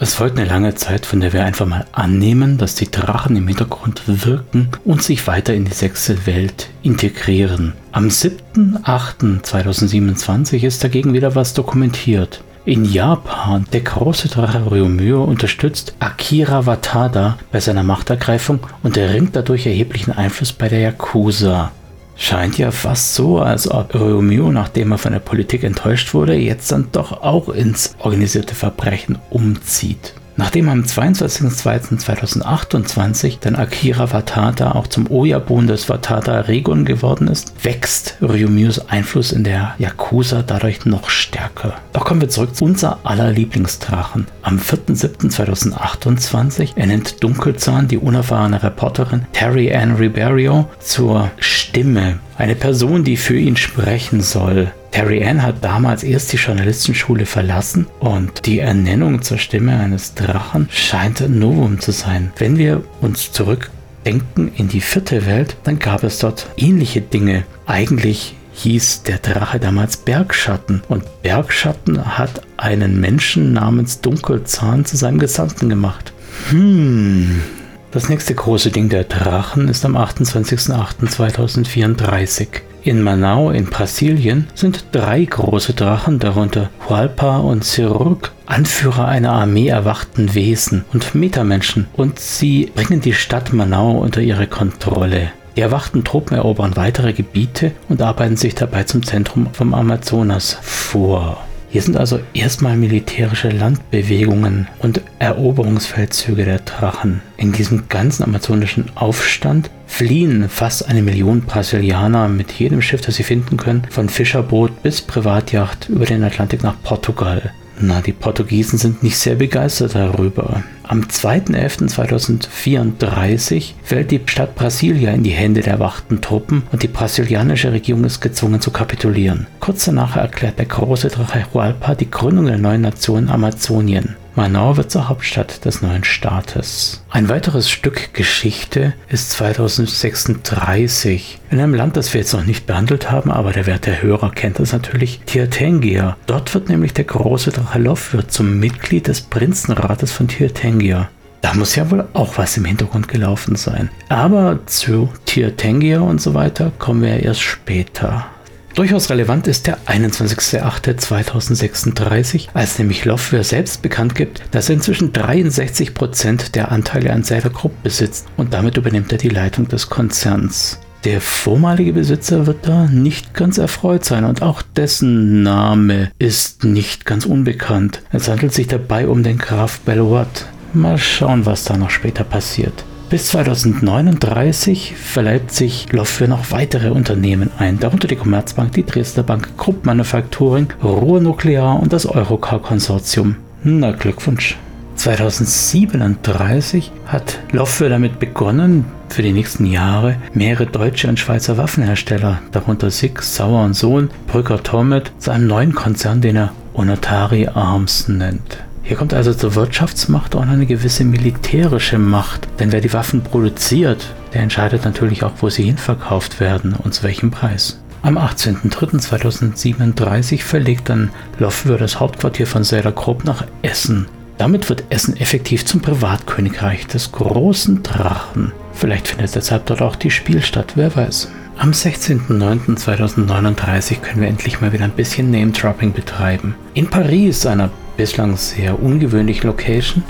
Es 0.00 0.14
folgt 0.14 0.36
eine 0.38 0.48
lange 0.48 0.74
Zeit, 0.74 1.06
von 1.06 1.20
der 1.20 1.32
wir 1.32 1.44
einfach 1.44 1.66
mal 1.66 1.86
annehmen, 1.92 2.58
dass 2.58 2.74
die 2.74 2.90
Drachen 2.90 3.36
im 3.36 3.46
Hintergrund 3.46 4.02
wirken 4.06 4.70
und 4.84 5.04
sich 5.04 5.24
weiter 5.28 5.54
in 5.54 5.66
die 5.66 5.72
sechste 5.72 6.26
Welt 6.26 6.70
integrieren. 6.82 7.74
Am 7.92 8.08
7.8.2027 8.08 10.64
ist 10.64 10.82
dagegen 10.82 11.12
wieder 11.12 11.36
was 11.36 11.54
dokumentiert. 11.54 12.42
In 12.64 12.84
Japan, 12.84 13.66
der 13.72 13.82
große 13.82 14.26
Drache 14.28 14.68
Ryomyo 14.68 15.22
unterstützt 15.22 15.94
Akira 16.00 16.66
Watada 16.66 17.38
bei 17.52 17.60
seiner 17.60 17.84
Machtergreifung 17.84 18.58
und 18.82 18.96
erringt 18.96 19.36
dadurch 19.36 19.66
erheblichen 19.66 20.10
Einfluss 20.12 20.52
bei 20.52 20.68
der 20.68 20.80
Yakuza. 20.80 21.70
Scheint 22.16 22.58
ja 22.58 22.70
fast 22.70 23.14
so, 23.14 23.40
als 23.40 23.70
ob 23.70 23.94
Romeo, 23.94 24.52
nachdem 24.52 24.92
er 24.92 24.98
von 24.98 25.12
der 25.12 25.18
Politik 25.18 25.64
enttäuscht 25.64 26.14
wurde, 26.14 26.34
jetzt 26.34 26.70
dann 26.70 26.88
doch 26.92 27.22
auch 27.22 27.48
ins 27.48 27.96
organisierte 27.98 28.54
Verbrechen 28.54 29.18
umzieht. 29.30 30.14
Nachdem 30.36 30.68
am 30.68 30.82
22.02.2028 30.82 33.38
dann 33.40 33.54
Akira 33.54 34.12
Watada 34.12 34.72
auch 34.72 34.88
zum 34.88 35.08
Oyabun 35.10 35.66
des 35.68 35.88
Watada 35.88 36.40
Regon 36.40 36.84
geworden 36.84 37.28
ist, 37.28 37.54
wächst 37.62 38.18
Ryumius 38.20 38.88
Einfluss 38.88 39.30
in 39.32 39.44
der 39.44 39.76
Yakuza 39.78 40.42
dadurch 40.42 40.84
noch 40.86 41.08
stärker. 41.08 41.74
Doch 41.92 42.04
kommen 42.04 42.20
wir 42.20 42.28
zurück 42.28 42.56
zu 42.56 42.64
unser 42.64 42.98
aller 43.04 43.30
Lieblingsdrachen. 43.30 44.26
Am 44.42 44.58
4.07.2028 44.58 46.76
ernennt 46.76 47.22
Dunkelzahn 47.22 47.86
die 47.86 47.98
unerfahrene 47.98 48.60
Reporterin 48.62 49.26
Terry 49.32 49.72
Ann 49.72 49.94
Ribeiro 49.96 50.68
zur 50.80 51.30
Stimme, 51.38 52.18
eine 52.36 52.56
Person, 52.56 53.04
die 53.04 53.16
für 53.16 53.38
ihn 53.38 53.56
sprechen 53.56 54.20
soll. 54.20 54.72
Terry 54.94 55.22
Ann 55.24 55.42
hat 55.42 55.64
damals 55.64 56.04
erst 56.04 56.32
die 56.32 56.36
Journalistenschule 56.36 57.26
verlassen 57.26 57.88
und 57.98 58.46
die 58.46 58.60
Ernennung 58.60 59.22
zur 59.22 59.38
Stimme 59.38 59.76
eines 59.76 60.14
Drachen 60.14 60.68
scheint 60.70 61.20
ein 61.20 61.40
Novum 61.40 61.80
zu 61.80 61.90
sein. 61.90 62.32
Wenn 62.38 62.58
wir 62.58 62.84
uns 63.00 63.32
zurückdenken 63.32 64.52
in 64.56 64.68
die 64.68 64.80
vierte 64.80 65.26
Welt, 65.26 65.56
dann 65.64 65.80
gab 65.80 66.04
es 66.04 66.20
dort 66.20 66.46
ähnliche 66.56 67.00
Dinge. 67.00 67.42
Eigentlich 67.66 68.36
hieß 68.52 69.02
der 69.02 69.18
Drache 69.18 69.58
damals 69.58 69.96
Bergschatten 69.96 70.84
und 70.86 71.22
Bergschatten 71.22 72.16
hat 72.16 72.42
einen 72.56 73.00
Menschen 73.00 73.52
namens 73.52 74.00
Dunkelzahn 74.00 74.84
zu 74.84 74.96
seinem 74.96 75.18
Gesandten 75.18 75.68
gemacht. 75.68 76.12
Hm, 76.50 77.42
das 77.90 78.08
nächste 78.08 78.36
große 78.36 78.70
Ding 78.70 78.90
der 78.90 79.02
Drachen 79.02 79.66
ist 79.66 79.84
am 79.84 79.96
28.08.2034. 79.96 82.46
In 82.84 83.00
Manau 83.00 83.50
in 83.50 83.64
Brasilien 83.64 84.46
sind 84.54 84.84
drei 84.92 85.24
große 85.24 85.72
Drachen, 85.72 86.18
darunter 86.18 86.68
Hualpa 86.86 87.38
und 87.38 87.64
Sirurg, 87.64 88.32
Anführer 88.44 89.08
einer 89.08 89.32
Armee 89.32 89.68
erwachten 89.68 90.34
Wesen 90.34 90.84
und 90.92 91.14
Metamenschen 91.14 91.86
und 91.94 92.18
sie 92.18 92.70
bringen 92.74 93.00
die 93.00 93.14
Stadt 93.14 93.54
Manau 93.54 93.92
unter 93.92 94.20
ihre 94.20 94.46
Kontrolle. 94.46 95.32
Die 95.56 95.62
erwachten 95.62 96.04
Truppen 96.04 96.36
erobern 96.36 96.76
weitere 96.76 97.14
Gebiete 97.14 97.72
und 97.88 98.02
arbeiten 98.02 98.36
sich 98.36 98.54
dabei 98.54 98.84
zum 98.84 99.02
Zentrum 99.02 99.48
vom 99.54 99.72
Amazonas 99.72 100.58
vor. 100.60 101.42
Hier 101.74 101.82
sind 101.82 101.96
also 101.96 102.20
erstmal 102.34 102.76
militärische 102.76 103.48
Landbewegungen 103.48 104.68
und 104.78 105.00
Eroberungsfeldzüge 105.18 106.44
der 106.44 106.60
Drachen. 106.60 107.20
In 107.36 107.50
diesem 107.50 107.88
ganzen 107.88 108.22
amazonischen 108.22 108.92
Aufstand 108.94 109.70
fliehen 109.88 110.48
fast 110.48 110.88
eine 110.88 111.02
Million 111.02 111.40
Brasilianer 111.40 112.28
mit 112.28 112.52
jedem 112.52 112.80
Schiff, 112.80 113.00
das 113.00 113.16
sie 113.16 113.24
finden 113.24 113.56
können, 113.56 113.82
von 113.90 114.08
Fischerboot 114.08 114.84
bis 114.84 115.02
Privatjacht 115.02 115.88
über 115.88 116.06
den 116.06 116.22
Atlantik 116.22 116.62
nach 116.62 116.80
Portugal. 116.80 117.50
Na, 117.80 118.00
die 118.00 118.12
Portugiesen 118.12 118.78
sind 118.78 119.02
nicht 119.02 119.18
sehr 119.18 119.34
begeistert 119.34 119.94
darüber. 119.94 120.62
Am 120.84 121.02
2.11.2034 121.02 123.72
fällt 123.82 124.10
die 124.10 124.20
Stadt 124.26 124.54
Brasilia 124.54 125.12
in 125.12 125.22
die 125.22 125.30
Hände 125.30 125.60
der 125.60 125.80
wachten 125.80 126.20
Truppen 126.20 126.64
und 126.72 126.82
die 126.82 126.88
brasilianische 126.88 127.72
Regierung 127.72 128.04
ist 128.04 128.20
gezwungen 128.20 128.60
zu 128.60 128.70
kapitulieren. 128.70 129.46
Kurz 129.60 129.86
danach 129.86 130.16
erklärt 130.16 130.58
der 130.58 130.66
große 130.66 131.08
Drache 131.08 131.46
Hualpa 131.52 131.94
die 131.94 132.10
Gründung 132.10 132.46
der 132.46 132.58
neuen 132.58 132.82
Nation 132.82 133.28
Amazonien. 133.28 134.16
Manau 134.36 134.76
wird 134.76 134.90
zur 134.90 135.08
Hauptstadt 135.08 135.64
des 135.64 135.80
neuen 135.80 136.02
Staates. 136.02 137.04
Ein 137.08 137.28
weiteres 137.28 137.70
Stück 137.70 138.12
Geschichte 138.14 138.94
ist 139.08 139.30
2036. 139.30 141.38
In 141.50 141.60
einem 141.60 141.74
Land, 141.74 141.96
das 141.96 142.12
wir 142.12 142.20
jetzt 142.20 142.32
noch 142.32 142.44
nicht 142.44 142.66
behandelt 142.66 143.12
haben, 143.12 143.30
aber 143.30 143.52
der 143.52 143.66
werte 143.66 144.02
Hörer 144.02 144.32
kennt 144.32 144.58
es 144.58 144.72
natürlich, 144.72 145.20
Tirtengia. 145.24 146.16
Dort 146.26 146.52
wird 146.52 146.68
nämlich 146.68 146.94
der 146.94 147.04
große 147.04 147.52
Drache 147.52 147.78
Lofwirt 147.78 148.32
zum 148.32 148.58
Mitglied 148.58 149.06
des 149.06 149.20
Prinzenrates 149.20 150.10
von 150.10 150.26
Tirtengia. 150.26 151.08
Da 151.40 151.54
muss 151.54 151.76
ja 151.76 151.88
wohl 151.92 152.08
auch 152.14 152.36
was 152.36 152.56
im 152.56 152.64
Hintergrund 152.64 153.06
gelaufen 153.06 153.54
sein. 153.54 153.88
Aber 154.08 154.58
zu 154.66 155.10
Tirtengia 155.26 156.00
und 156.00 156.20
so 156.20 156.34
weiter 156.34 156.72
kommen 156.80 157.02
wir 157.02 157.22
erst 157.22 157.42
später. 157.42 158.26
Durchaus 158.74 159.08
relevant 159.08 159.46
ist 159.46 159.66
der 159.68 159.78
21.08.2036, 159.86 162.48
als 162.54 162.76
nämlich 162.80 163.04
Lofware 163.04 163.44
selbst 163.44 163.82
bekannt 163.82 164.16
gibt, 164.16 164.42
dass 164.50 164.68
er 164.68 164.74
inzwischen 164.74 165.12
63% 165.12 166.50
der 166.50 166.72
Anteile 166.72 167.12
an 167.12 167.22
Sailor 167.22 167.50
Group 167.50 167.84
besitzt 167.84 168.26
und 168.36 168.52
damit 168.52 168.76
übernimmt 168.76 169.12
er 169.12 169.18
die 169.18 169.28
Leitung 169.28 169.68
des 169.68 169.90
Konzerns. 169.90 170.80
Der 171.04 171.20
vormalige 171.20 171.92
Besitzer 171.92 172.48
wird 172.48 172.66
da 172.66 172.86
nicht 172.86 173.32
ganz 173.32 173.58
erfreut 173.58 174.04
sein 174.04 174.24
und 174.24 174.42
auch 174.42 174.62
dessen 174.62 175.44
Name 175.44 176.10
ist 176.18 176.64
nicht 176.64 177.04
ganz 177.04 177.26
unbekannt. 177.26 178.02
Es 178.10 178.28
handelt 178.28 178.54
sich 178.54 178.66
dabei 178.66 179.06
um 179.06 179.22
den 179.22 179.38
Graf 179.38 179.78
Belloat. 179.80 180.46
Mal 180.72 180.98
schauen, 180.98 181.46
was 181.46 181.62
da 181.62 181.76
noch 181.76 181.90
später 181.90 182.24
passiert. 182.24 182.84
Bis 183.10 183.26
2039 183.26 184.94
verleibt 184.96 185.52
sich 185.52 185.92
Loffe 185.92 186.26
noch 186.26 186.50
weitere 186.50 186.90
Unternehmen 186.90 187.50
ein, 187.58 187.78
darunter 187.78 188.08
die 188.08 188.16
Commerzbank, 188.16 188.72
die 188.72 188.84
Dresdner 188.84 189.22
Bank, 189.22 189.56
Krupp 189.56 189.84
Manufacturing, 189.84 190.68
Ruhr 190.82 191.20
Nuklear 191.20 191.80
und 191.80 191.92
das 191.92 192.06
Eurocar-Konsortium. 192.06 193.36
Na 193.62 193.92
Glückwunsch. 193.92 194.56
2037 194.96 196.92
hat 197.06 197.38
Loffe 197.52 197.88
damit 197.88 198.18
begonnen, 198.18 198.86
für 199.08 199.22
die 199.22 199.32
nächsten 199.32 199.66
Jahre 199.66 200.16
mehrere 200.32 200.66
deutsche 200.66 201.08
und 201.08 201.20
Schweizer 201.20 201.56
Waffenhersteller, 201.56 202.40
darunter 202.52 202.90
SIG, 202.90 203.20
Sauer 203.22 203.64
und 203.64 203.74
Sohn, 203.74 204.10
Brücker 204.26 204.62
Tormet, 204.62 205.12
zu 205.18 205.30
einem 205.30 205.46
neuen 205.46 205.74
Konzern, 205.74 206.20
den 206.20 206.36
er 206.36 206.52
Onatari 206.74 207.48
Arms 207.48 208.08
nennt. 208.08 208.63
Hier 208.86 208.98
kommt 208.98 209.14
also 209.14 209.32
zur 209.32 209.54
Wirtschaftsmacht 209.54 210.36
auch 210.36 210.42
eine 210.42 210.66
gewisse 210.66 211.04
militärische 211.04 211.96
Macht. 211.98 212.46
Denn 212.60 212.70
wer 212.70 212.82
die 212.82 212.92
Waffen 212.92 213.22
produziert, 213.22 214.12
der 214.34 214.42
entscheidet 214.42 214.84
natürlich 214.84 215.22
auch, 215.22 215.32
wo 215.40 215.48
sie 215.48 215.64
hinverkauft 215.64 216.38
werden 216.38 216.74
und 216.74 216.92
zu 216.92 217.02
welchem 217.02 217.30
Preis. 217.30 217.80
Am 218.02 218.18
18.03.2037 218.18 220.42
verlegt 220.42 220.90
dann 220.90 221.08
Lofwür 221.38 221.78
das 221.78 221.98
Hauptquartier 221.98 222.46
von 222.46 222.62
Group 222.94 223.24
nach 223.24 223.46
Essen. 223.62 224.06
Damit 224.36 224.68
wird 224.68 224.84
Essen 224.90 225.16
effektiv 225.16 225.64
zum 225.64 225.80
Privatkönigreich 225.80 226.86
des 226.86 227.10
großen 227.12 227.82
Drachen. 227.82 228.52
Vielleicht 228.74 229.08
findet 229.08 229.34
deshalb 229.34 229.64
dort 229.64 229.80
auch 229.80 229.96
die 229.96 230.10
Spiel 230.10 230.42
statt, 230.42 230.72
wer 230.74 230.94
weiß. 230.94 231.30
Am 231.56 231.70
16.09.2039 231.70 234.00
können 234.00 234.20
wir 234.20 234.28
endlich 234.28 234.60
mal 234.60 234.74
wieder 234.74 234.84
ein 234.84 234.90
bisschen 234.90 235.30
Name-Dropping 235.30 235.94
betreiben. 235.94 236.54
In 236.74 236.90
Paris, 236.90 237.46
einer 237.46 237.70
bislang 237.96 238.36
sehr 238.36 238.82
ungewöhnliche 238.82 239.46
Location. 239.46 240.02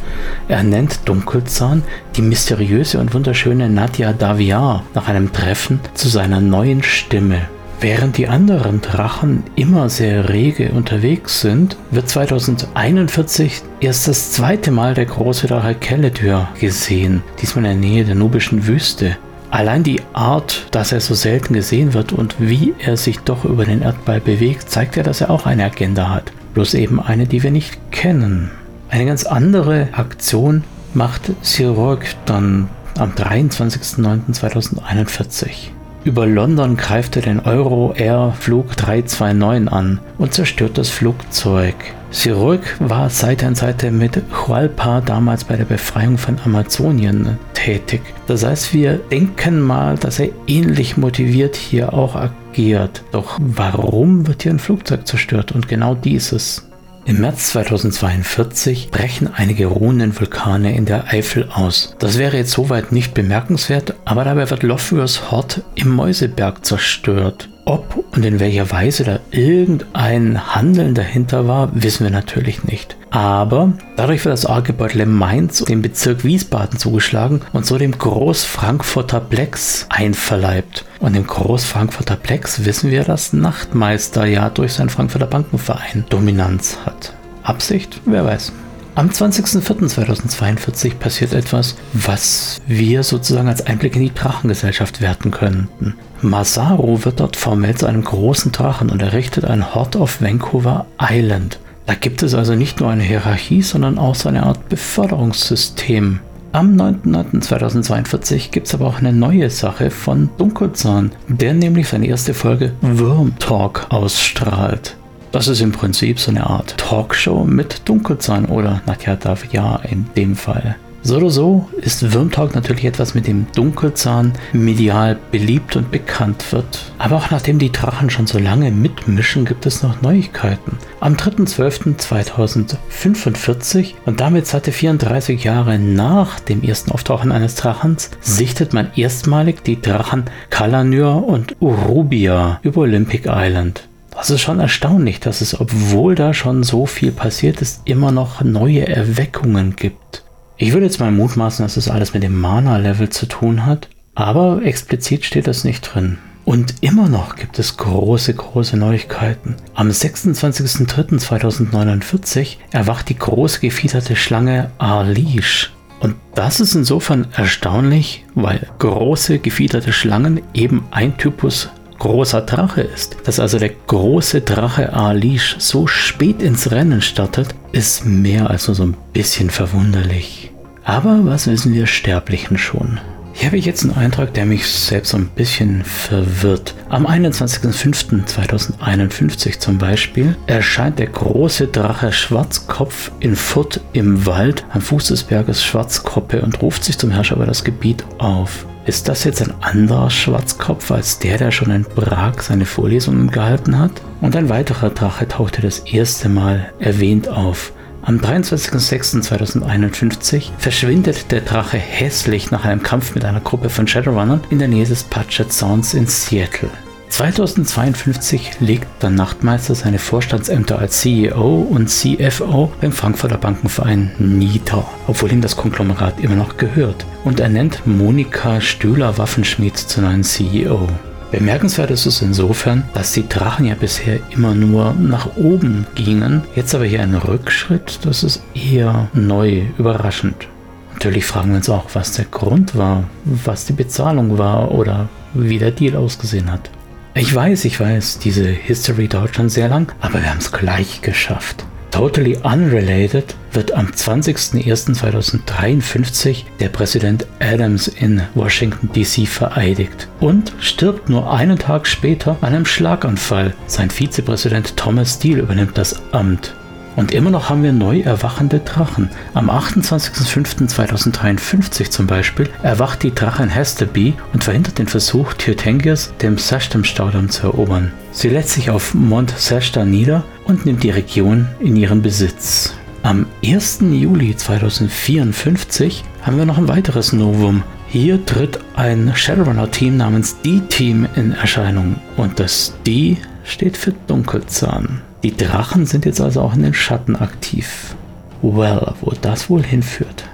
Er 0.49 0.63
nennt 0.63 1.09
Dunkelzahn 1.09 1.83
die 2.17 2.23
mysteriöse 2.23 2.99
und 2.99 3.15
wunderschöne 3.15 3.69
Nadia 3.69 4.13
Daviar 4.13 4.85
nach 4.95 5.09
einem 5.09 5.33
Treffen 5.33 5.81
zu 5.95 6.09
seiner 6.09 6.41
neuen 6.41 6.83
Stimme. 6.83 7.43
Während 7.81 8.17
die 8.17 8.29
anderen 8.29 8.81
Drachen 8.81 9.43
immer 9.57 9.91
sehr 9.91 10.31
rege 10.31 10.71
unterwegs 10.71 11.41
sind, 11.41 11.77
wird 11.91 12.09
2041 12.09 13.63
erst 13.81 14.09
das 14.09 14.33
zweite 14.33 14.71
Mal 14.71 14.95
der 14.95 15.05
große 15.07 15.49
Drache 15.49 15.75
Keledyr 15.75 16.49
gesehen, 16.59 17.23
diesmal 17.43 17.67
in 17.67 17.81
der 17.81 17.91
Nähe 17.91 18.05
der 18.05 18.15
nubischen 18.15 18.67
Wüste. 18.67 19.17
Allein 19.51 19.83
die 19.83 20.01
Art, 20.15 20.67
dass 20.71 20.93
er 20.93 21.01
so 21.01 21.15
selten 21.15 21.55
gesehen 21.55 21.95
wird 21.95 22.13
und 22.13 22.37
wie 22.39 22.75
er 22.79 22.97
sich 22.97 23.19
doch 23.19 23.45
über 23.45 23.65
den 23.65 23.83
Erdball 23.83 24.21
bewegt, 24.21 24.71
zeigt 24.71 24.97
ja, 24.97 25.03
dass 25.03 25.21
er 25.21 25.31
auch 25.31 25.47
eine 25.47 25.65
Agenda 25.65 26.09
hat 26.09 26.33
bloß 26.55 26.75
eben 26.75 27.01
eine, 27.01 27.27
die 27.27 27.43
wir 27.43 27.51
nicht 27.51 27.91
kennen. 27.91 28.53
Eine 28.89 29.07
ganz 29.07 29.27
andere 29.27 29.89
Aktion 29.93 30.63
macht 30.95 31.33
Sirog 31.43 32.05
dann 32.27 32.69
am 32.97 33.11
23.09.2041. 33.11 35.73
Über 36.05 36.27
London 36.27 36.77
greift 36.77 37.17
er 37.17 37.23
den 37.23 37.41
Euro 37.41 37.93
Air 37.97 38.35
Flug 38.39 38.77
329 38.77 39.73
an 39.73 39.99
und 40.19 40.35
zerstört 40.35 40.77
das 40.77 40.91
Flugzeug. 40.91 41.75
Sirurg 42.11 42.61
war 42.79 43.09
Seite 43.11 43.47
an 43.47 43.55
Seite 43.55 43.91
mit 43.91 44.23
Hualpa 44.31 45.01
damals 45.01 45.45
bei 45.45 45.57
der 45.57 45.65
Befreiung 45.65 46.19
von 46.19 46.37
Amazonien 46.45 47.39
tätig. 47.55 48.03
Das 48.27 48.45
heißt, 48.45 48.75
wir 48.75 49.01
denken 49.11 49.61
mal, 49.61 49.97
dass 49.97 50.21
er 50.21 50.29
ähnlich 50.47 50.99
motiviert 50.99 51.57
hier 51.57 51.95
auch 51.95 52.15
agiert. 52.55 53.03
Doch 53.11 53.39
warum 53.41 54.29
wird 54.29 54.45
hier 54.45 54.53
ein 54.53 54.61
Flugzeug 54.61 55.07
zerstört? 55.07 55.53
Und 55.53 55.67
genau 55.67 55.95
dieses. 55.95 56.69
Im 57.05 57.21
März 57.21 57.51
2042 57.51 58.91
brechen 58.91 59.29
einige 59.35 59.67
ruhenden 59.67 60.19
Vulkane 60.19 60.75
in 60.75 60.87
der 60.87 61.13
Eifel 61.13 61.49
aus. 61.53 61.95
Das 61.99 62.17
wäre 62.17 62.39
jetzt 62.39 62.53
soweit 62.53 62.93
nicht 62.93 63.13
bemerkenswert, 63.13 63.95
aber 64.07 64.25
dabei 64.25 64.49
wird 64.49 64.63
Lofwyrs 64.63 65.31
Hort 65.31 65.63
im 65.75 65.91
Mäuseberg 65.91 66.65
zerstört. 66.65 67.51
Ob 67.67 68.05
und 68.13 68.25
in 68.25 68.41
welcher 68.41 68.71
Weise 68.71 69.05
da 69.05 69.19
irgendein 69.33 70.55
Handeln 70.55 70.95
dahinter 70.95 71.47
war, 71.47 71.71
wissen 71.75 72.05
wir 72.05 72.11
natürlich 72.11 72.65
nicht. 72.65 72.97
Aber 73.15 73.75
dadurch 73.95 74.25
wird 74.25 74.33
das 74.33 74.45
Argebeutel 74.45 75.07
Mainz 75.07 75.63
dem 75.63 75.83
Bezirk 75.83 76.25
Wiesbaden 76.25 76.81
zugeschlagen 76.81 77.43
und 77.53 77.65
so 77.65 77.79
dem 77.79 77.97
Großfrankfurter 77.97 79.21
Plex 79.21 79.87
einverleibt. 79.89 80.85
Und 80.99 81.15
im 81.15 81.25
Großfrankfurter 81.25 82.17
Plex 82.17 82.65
wissen 82.65 82.91
wir, 82.91 83.05
dass 83.05 83.33
Nachtmeister 83.33 84.25
ja 84.25 84.51
durch 84.51 84.73
seinen 84.73 84.89
Frankfurter 84.89 85.29
Bankenverein 85.29 86.05
Dominanz 86.09 86.79
hat. 86.85 87.13
Absicht? 87.45 88.01
Wer 88.05 88.25
weiß. 88.25 88.51
Am 88.97 89.11
20.04.2042 89.11 90.97
passiert 90.97 91.35
etwas, 91.35 91.77
was 91.93 92.61
wir 92.67 93.05
sozusagen 93.05 93.47
als 93.47 93.65
Einblick 93.65 93.95
in 93.95 94.03
die 94.03 94.15
Drachengesellschaft 94.15 95.01
werten 95.01 95.31
könnten. 95.31 95.95
Masaru 96.21 97.05
wird 97.05 97.21
dort 97.21 97.37
formell 97.37 97.77
zu 97.77 97.87
einem 97.87 98.03
großen 98.03 98.51
Drachen 98.51 98.91
und 98.91 99.03
errichtet 99.03 99.45
ein 99.45 99.73
Hort 99.73 99.95
auf 99.95 100.21
Vancouver 100.21 100.87
Island. 101.01 101.61
Da 101.87 101.95
gibt 101.95 102.23
es 102.23 102.35
also 102.35 102.55
nicht 102.55 102.81
nur 102.81 102.91
eine 102.91 103.03
Hierarchie, 103.03 103.63
sondern 103.63 103.99
auch 103.99 104.15
so 104.15 104.29
eine 104.29 104.45
Art 104.45 104.69
Beförderungssystem. 104.69 106.21
Am 106.53 106.77
9.9.2042 106.77 108.51
gibt 108.51 108.69
es 108.69 108.75
aber 108.75 108.87
auch 108.87 108.99
eine 108.99 109.13
neue 109.13 109.51
Sache 109.51 109.91
von 109.91 110.31
Dunkelzahn, 110.39 111.13
der 111.27 111.53
nämlich 111.53 111.89
seine 111.89 112.07
erste 112.07 112.33
Folge 112.33 112.73
Worm 112.81 113.39
Talk 113.39 113.87
ausstrahlt. 113.91 114.97
Das 115.33 115.49
ist 115.49 115.61
im 115.61 115.73
Prinzip 115.73 116.21
so 116.21 116.31
eine 116.31 116.49
Art 116.49 116.77
Talkshow 116.79 117.43
mit 117.43 117.89
Dunkelzahn 117.89 118.47
oder 118.47 118.83
Nadja 118.87 119.17
darf 119.17 119.53
ja 119.53 119.77
in 119.77 120.07
dem 120.17 120.37
Fall. 120.37 120.77
So 121.07 121.19
oder 121.19 121.29
so 121.29 121.69
ist 121.77 122.15
Würmtalk 122.15 122.55
natürlich 122.55 122.87
etwas, 122.87 123.15
mit 123.15 123.27
dem 123.27 123.45
Dunkelzahn 123.55 124.33
medial 124.55 125.19
beliebt 125.31 125.77
und 125.77 125.91
bekannt 125.91 126.51
wird. 126.51 126.95
Aber 126.97 127.17
auch 127.17 127.31
nachdem 127.31 127.59
die 127.59 127.71
Drachen 127.71 128.09
schon 128.09 128.27
so 128.27 128.39
lange 128.39 128.71
mitmischen, 128.71 129.45
gibt 129.45 129.67
es 129.67 129.83
noch 129.83 130.01
Neuigkeiten. 130.01 130.79
Am 131.01 131.13
3.12.2045 131.15 133.93
und 134.07 134.21
damit 134.21 134.47
satte 134.47 134.73
34 134.73 135.45
Jahre 135.45 135.79
nach 135.79 136.41
dem 136.41 136.63
ersten 136.63 136.91
Auftauchen 136.91 137.33
eines 137.33 137.57
Drachens, 137.57 138.11
sichtet 138.23 138.73
man 138.73 138.89
erstmalig 138.97 139.63
die 139.63 139.83
Drachen 139.83 140.25
Kalanyr 140.49 141.23
und 141.23 141.55
Urubia 141.61 142.61
über 142.63 142.81
Olympic 142.81 143.29
Island. 143.31 143.89
Das 144.11 144.31
ist 144.31 144.41
schon 144.41 144.59
erstaunlich, 144.59 145.21
dass 145.21 145.43
es, 145.43 145.61
obwohl 145.61 146.15
da 146.15 146.33
schon 146.33 146.63
so 146.63 146.87
viel 146.87 147.13
passiert 147.13 147.61
ist, 147.61 147.83
immer 147.85 148.11
noch 148.11 148.43
neue 148.43 148.89
Erweckungen 148.89 149.77
gibt. 149.77 150.24
Ich 150.57 150.73
würde 150.73 150.87
jetzt 150.87 151.01
mal 151.01 151.11
mutmaßen, 151.11 151.65
dass 151.65 151.77
es 151.77 151.89
alles 151.89 152.15
mit 152.15 152.23
dem 152.23 152.41
Mana-Level 152.41 153.09
zu 153.09 153.27
tun 153.27 153.67
hat, 153.67 153.89
aber 154.15 154.63
explizit 154.63 155.25
steht 155.25 155.49
das 155.49 155.65
nicht 155.65 155.81
drin. 155.81 156.19
Und 156.45 156.75
immer 156.83 157.09
noch 157.09 157.37
gibt 157.37 157.59
es 157.59 157.77
große, 157.77 158.35
große 158.35 158.77
Neuigkeiten. 158.77 159.57
Am 159.75 159.89
26.03.2049 159.89 162.59
erwacht 162.71 163.09
die 163.09 163.19
große 163.19 163.61
gefiederte 163.61 164.15
Schlange 164.15 164.71
Arlish. 164.79 165.73
Und 166.01 166.17
das 166.35 166.61
ist 166.61 166.75
insofern 166.75 167.29
erstaunlich, 167.33 168.25
weil 168.35 168.69
große 168.79 169.39
gefiederte 169.39 169.93
Schlangen 169.93 170.43
eben 170.53 170.85
ein 170.91 171.17
Typus 171.17 171.71
großer 171.99 172.43
Drache 172.43 172.83
ist. 172.83 173.17
Dass 173.25 173.41
also 173.41 173.59
der 173.59 173.73
große 173.87 174.43
Drache 174.43 174.93
Alish 174.93 175.57
so 175.59 175.87
spät 175.87 176.43
ins 176.43 176.71
Rennen 176.71 177.03
startet, 177.03 177.55
ist 177.73 178.05
mehr 178.05 178.51
als 178.51 178.69
nur 178.69 178.75
so 178.75 178.85
ein 178.85 178.97
bisschen 179.13 179.51
verwunderlich. 179.51 180.53
Aber 180.85 181.25
was 181.25 181.47
wissen 181.47 181.73
wir 181.73 181.87
Sterblichen 181.87 182.59
schon? 182.59 183.01
Hier 183.37 183.49
habe 183.49 183.57
ich 183.57 183.65
jetzt 183.65 183.83
einen 183.83 183.97
Eintrag, 183.97 184.33
der 184.35 184.47
mich 184.47 184.65
selbst 184.65 185.11
so 185.11 185.17
ein 185.17 185.27
bisschen 185.27 185.83
verwirrt. 185.83 186.77
Am 186.89 187.05
21.05.2051 187.05 189.59
zum 189.59 189.77
Beispiel 189.77 190.37
erscheint 190.47 191.01
der 191.01 191.09
große 191.09 191.67
Drache 191.67 192.13
Schwarzkopf 192.13 193.11
in 193.19 193.35
Furt 193.35 193.81
im 193.93 194.25
Wald 194.25 194.65
am 194.71 194.81
Fuß 194.81 195.09
des 195.09 195.25
Berges 195.25 195.65
Schwarzkoppe 195.65 196.43
und 196.43 196.63
ruft 196.63 196.85
sich 196.85 196.97
zum 196.97 197.11
Herrscher 197.11 197.35
über 197.35 197.47
das 197.47 197.65
Gebiet 197.65 198.05
auf. 198.19 198.67
Ist 198.87 199.09
das 199.09 199.25
jetzt 199.25 199.41
ein 199.41 199.55
anderer 199.63 200.11
Schwarzkopf 200.11 200.91
als 200.91 201.19
der, 201.19 201.39
der 201.39 201.51
schon 201.51 201.71
in 201.71 201.87
Prag 201.87 202.43
seine 202.43 202.67
Vorlesungen 202.67 203.31
gehalten 203.31 203.79
hat? 203.79 204.03
Und 204.21 204.37
ein 204.37 204.51
weiterer 204.51 204.91
Drache 204.91 205.27
tauchte 205.27 205.63
das 205.63 205.79
erste 205.81 206.29
Mal 206.29 206.71
erwähnt 206.79 207.29
auf. 207.29 207.73
Am 208.03 208.19
23.06.2051 208.19 210.51
verschwindet 210.59 211.33
der 211.33 211.41
Drache 211.41 211.79
hässlich 211.79 212.51
nach 212.51 212.67
einem 212.67 212.83
Kampf 212.83 213.15
mit 213.15 213.25
einer 213.25 213.41
Gruppe 213.41 213.71
von 213.71 213.89
Shadowrunnern 213.89 214.43
in 214.51 214.59
der 214.59 214.69
Nähe 214.69 214.85
des 214.85 215.05
Puget 215.05 215.51
Sounds 215.51 215.95
in 215.95 216.07
Seattle. 216.07 216.69
2052 217.15 218.59
legt 218.59 218.89
der 219.01 219.11
Nachtmeister 219.11 219.77
seine 219.77 220.01
Vorstandsämter 220.01 220.81
als 220.81 220.99
CEO 220.99 221.59
und 221.71 221.89
CFO 221.89 222.73
beim 222.81 222.91
Frankfurter 222.91 223.39
Bankenverein 223.39 224.11
nieder, 224.19 224.85
obwohl 225.07 225.31
ihm 225.31 225.41
das 225.41 225.57
Konglomerat 225.57 226.19
immer 226.19 226.35
noch 226.35 226.57
gehört, 226.57 227.07
und 227.23 227.39
er 227.39 227.49
nennt 227.49 227.87
Monika 227.87 228.61
Stühler-Waffenschmied 228.61 229.77
zur 229.77 230.03
neuen 230.03 230.25
CEO. 230.25 230.89
Bemerkenswert 231.31 231.93
ist 231.93 232.07
es 232.07 232.21
insofern, 232.21 232.83
dass 232.95 233.13
die 233.13 233.29
Drachen 233.29 233.67
ja 233.67 233.77
bisher 233.77 234.19
immer 234.31 234.57
nur 234.57 234.93
nach 234.95 235.37
oben 235.37 235.87
gingen, 235.95 236.43
jetzt 236.57 236.75
aber 236.75 236.85
hier 236.85 237.03
ein 237.03 237.15
Rückschritt, 237.15 238.01
das 238.03 238.25
ist 238.25 238.43
eher 238.55 239.09
neu, 239.13 239.63
überraschend. 239.79 240.49
Natürlich 240.95 241.27
fragen 241.27 241.51
wir 241.51 241.59
uns 241.59 241.71
auch, 241.71 241.85
was 241.93 242.15
der 242.15 242.25
Grund 242.25 242.77
war, 242.77 243.05
was 243.25 243.67
die 243.67 243.73
Bezahlung 243.73 244.37
war 244.37 244.73
oder 244.73 245.09
wie 245.33 245.61
der 245.61 245.71
Deal 245.71 245.95
ausgesehen 245.95 246.51
hat. 246.51 246.71
Ich 247.17 247.33
weiß, 247.33 247.65
ich 247.67 247.79
weiß, 247.79 248.19
diese 248.19 248.45
History 248.45 249.07
dauert 249.07 249.37
schon 249.37 249.49
sehr 249.49 249.69
lang, 249.69 249.93
aber 250.01 250.15
wir 250.15 250.29
haben 250.29 250.39
es 250.39 250.51
gleich 250.51 251.01
geschafft. 251.01 251.65
Totally 251.93 252.37
unrelated 252.43 253.37
wird 253.53 253.71
am 253.71 253.87
20.01.2053 253.87 256.43
der 256.59 256.71
Präsident 256.71 257.25
Adams 257.39 257.87
in 257.87 258.21
Washington 258.35 258.91
DC 258.93 259.29
vereidigt 259.29 260.09
und 260.19 260.55
stirbt 260.59 261.09
nur 261.09 261.33
einen 261.33 261.57
Tag 261.57 261.87
später 261.87 262.37
an 262.41 262.53
einem 262.53 262.67
Schlaganfall. 262.67 263.55
Sein 263.69 263.91
Vizepräsident 263.91 264.77
Thomas 264.77 265.15
Steele 265.15 265.43
übernimmt 265.43 265.79
das 265.79 266.03
Amt. 266.11 266.57
Und 266.97 267.13
immer 267.13 267.31
noch 267.31 267.51
haben 267.51 267.63
wir 267.63 267.73
neu 267.73 268.01
erwachende 268.01 268.59
Drachen. 268.61 269.11
Am 269.35 269.51
28.05.2053 269.51 271.91
zum 271.91 272.07
Beispiel 272.07 272.49
erwacht 272.63 273.03
die 273.03 273.15
Drachin 273.15 273.49
Hesterbee 273.49 274.15
und 274.33 274.45
verhindert 274.45 274.79
den 274.79 274.87
Versuch 274.87 275.33
Tyrtengiers, 275.35 276.15
den 276.23 276.39
Sashtem-Staudamm 276.39 277.29
zu 277.31 277.49
erobern. 277.49 277.93
Sie 278.13 278.29
lässt 278.29 278.51
sich 278.51 278.71
auf 278.71 278.95
Mont 278.95 279.35
Sashta 279.37 279.85
nieder 279.85 280.23
und 280.45 280.65
nimmt 280.67 280.85
die 280.85 280.91
Region 280.91 281.49
in 281.61 281.77
ihren 281.77 282.03
Besitz. 282.03 282.75
Am 283.03 283.27
1. 283.45 283.81
Juli 283.91 284.37
2054 284.37 286.05
haben 286.23 286.39
wir 286.39 286.47
noch 286.47 286.59
ein 286.59 286.69
weiteres 286.69 287.13
Novum. 287.13 287.65
Hier 287.89 288.25
tritt 288.25 288.61
ein 288.77 289.13
Shadowrunner-Team 289.15 289.97
namens 289.97 290.41
D-Team 290.41 291.09
in 291.15 291.33
Erscheinung 291.33 291.97
und 292.17 292.41
das 292.41 292.75
D 292.87 293.19
steht 293.45 293.77
für 293.77 293.93
Dunkelzahn. 294.07 295.03
Die 295.25 295.35
Drachen 295.35 295.87
sind 295.87 296.05
jetzt 296.05 296.21
also 296.21 296.43
auch 296.43 296.55
in 296.55 296.63
den 296.63 296.75
Schatten 296.75 297.17
aktiv. 297.17 297.97
Well, 298.43 298.93
wo 299.01 299.11
das 299.23 299.49
wohl 299.49 299.63
hinführt. 299.63 300.25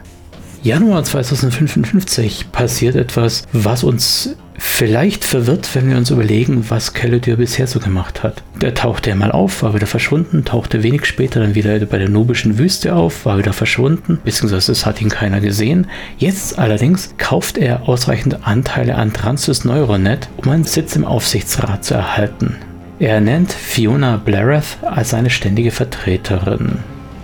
Januar 0.65 1.05
2055 1.05 2.51
passiert 2.51 2.97
etwas, 2.97 3.47
was 3.53 3.85
uns 3.85 4.35
vielleicht 4.59 5.25
verwirrt, 5.25 5.73
wenn 5.77 5.89
wir 5.89 5.97
uns 5.97 6.11
überlegen, 6.11 6.69
was 6.71 6.93
Caladir 6.93 7.37
bisher 7.37 7.69
so 7.69 7.79
gemacht 7.79 8.25
hat. 8.25 8.43
Der 8.61 8.75
tauchte 8.75 9.13
einmal 9.13 9.31
auf, 9.31 9.63
war 9.63 9.75
wieder 9.77 9.87
verschwunden, 9.87 10.45
tauchte 10.45 10.83
wenig 10.83 11.07
später 11.07 11.39
dann 11.39 11.55
wieder 11.55 11.79
bei 11.87 11.99
der 11.99 12.09
nubischen 12.09 12.59
Wüste 12.59 12.97
auf, 12.97 13.25
war 13.25 13.39
wieder 13.39 13.53
verschwunden, 13.53 14.19
beziehungsweise 14.25 14.73
es 14.73 14.85
hat 14.85 15.01
ihn 15.01 15.09
keiner 15.09 15.41
gesehen. 15.41 15.87
Jetzt 16.19 16.59
allerdings 16.59 17.15
kauft 17.17 17.59
er 17.59 17.89
ausreichend 17.89 18.45
Anteile 18.45 18.97
an 18.97 19.13
Transys 19.13 19.65
Neuronet, 19.65 20.29
um 20.37 20.51
einen 20.51 20.65
Sitz 20.65 20.97
im 20.97 21.05
Aufsichtsrat 21.05 21.85
zu 21.85 21.95
erhalten. 21.95 22.57
Er 23.01 23.23
nennt 23.23 23.51
Fiona 23.51 24.19
Blareth 24.19 24.77
als 24.83 25.09
seine 25.09 25.31
ständige 25.31 25.71
Vertreterin. 25.71 26.81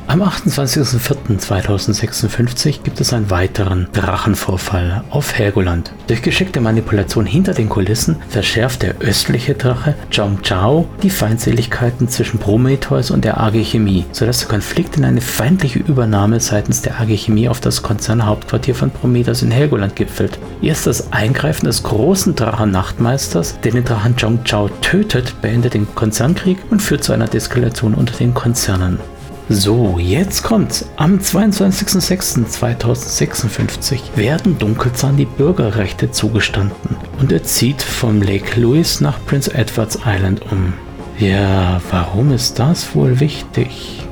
Am 0.08 0.22
28.04.2056 0.22 2.84
gibt 2.84 3.00
es 3.00 3.12
einen 3.12 3.28
weiteren 3.28 3.88
Drachenvorfall 3.92 5.02
auf 5.10 5.34
Helgoland. 5.34 5.90
Durch 6.06 6.22
geschickte 6.22 6.60
Manipulation 6.60 7.26
hinter 7.26 7.54
den 7.54 7.68
Kulissen 7.68 8.14
verschärft 8.28 8.82
der 8.82 9.00
östliche 9.00 9.54
Drache 9.54 9.96
Zhong 10.12 10.42
Chao 10.42 10.86
die 11.02 11.10
Feindseligkeiten 11.10 12.08
zwischen 12.08 12.38
Prometheus 12.38 13.10
und 13.10 13.24
der 13.24 13.40
AG 13.40 13.64
Chemie, 13.64 14.04
sodass 14.12 14.38
der 14.38 14.48
Konflikt 14.48 14.96
in 14.96 15.04
eine 15.04 15.20
feindliche 15.20 15.80
Übernahme 15.80 16.38
seitens 16.38 16.82
der 16.82 17.00
AG 17.00 17.16
Chemie 17.16 17.48
auf 17.48 17.58
das 17.58 17.82
Konzernhauptquartier 17.82 18.76
von 18.76 18.92
Prometheus 18.92 19.42
in 19.42 19.50
Helgoland 19.50 19.96
gipfelt. 19.96 20.38
Erst 20.62 20.86
das 20.86 21.12
Eingreifen 21.12 21.66
des 21.66 21.82
großen 21.82 22.36
Drachen 22.36 22.70
Nachtmeisters, 22.70 23.58
der 23.64 23.72
den 23.72 23.84
Drachen 23.84 24.16
Zhong 24.16 24.44
Chao 24.44 24.70
tötet, 24.82 25.42
beendet 25.42 25.74
den 25.74 25.92
Konzernkrieg 25.96 26.58
und 26.70 26.80
führt 26.80 27.02
zu 27.02 27.12
einer 27.12 27.26
Deskalation 27.26 27.94
unter 27.94 28.16
den 28.16 28.34
Konzernen. 28.34 29.00
So, 29.48 30.00
jetzt 30.00 30.42
kommt's. 30.42 30.86
Am 30.96 31.18
22.06.2056 31.18 34.16
werden 34.16 34.58
Dunkelzahn 34.58 35.16
die 35.16 35.24
Bürgerrechte 35.24 36.10
zugestanden 36.10 36.96
und 37.20 37.30
er 37.30 37.44
zieht 37.44 37.80
vom 37.80 38.22
Lake 38.22 38.60
Louise 38.60 39.04
nach 39.04 39.24
Prince 39.24 39.54
Edwards 39.54 40.00
Island 40.04 40.42
um. 40.50 40.72
Ja, 41.18 41.80
warum 41.92 42.32
ist 42.32 42.58
das 42.58 42.92
wohl 42.96 43.20
wichtig? 43.20 44.02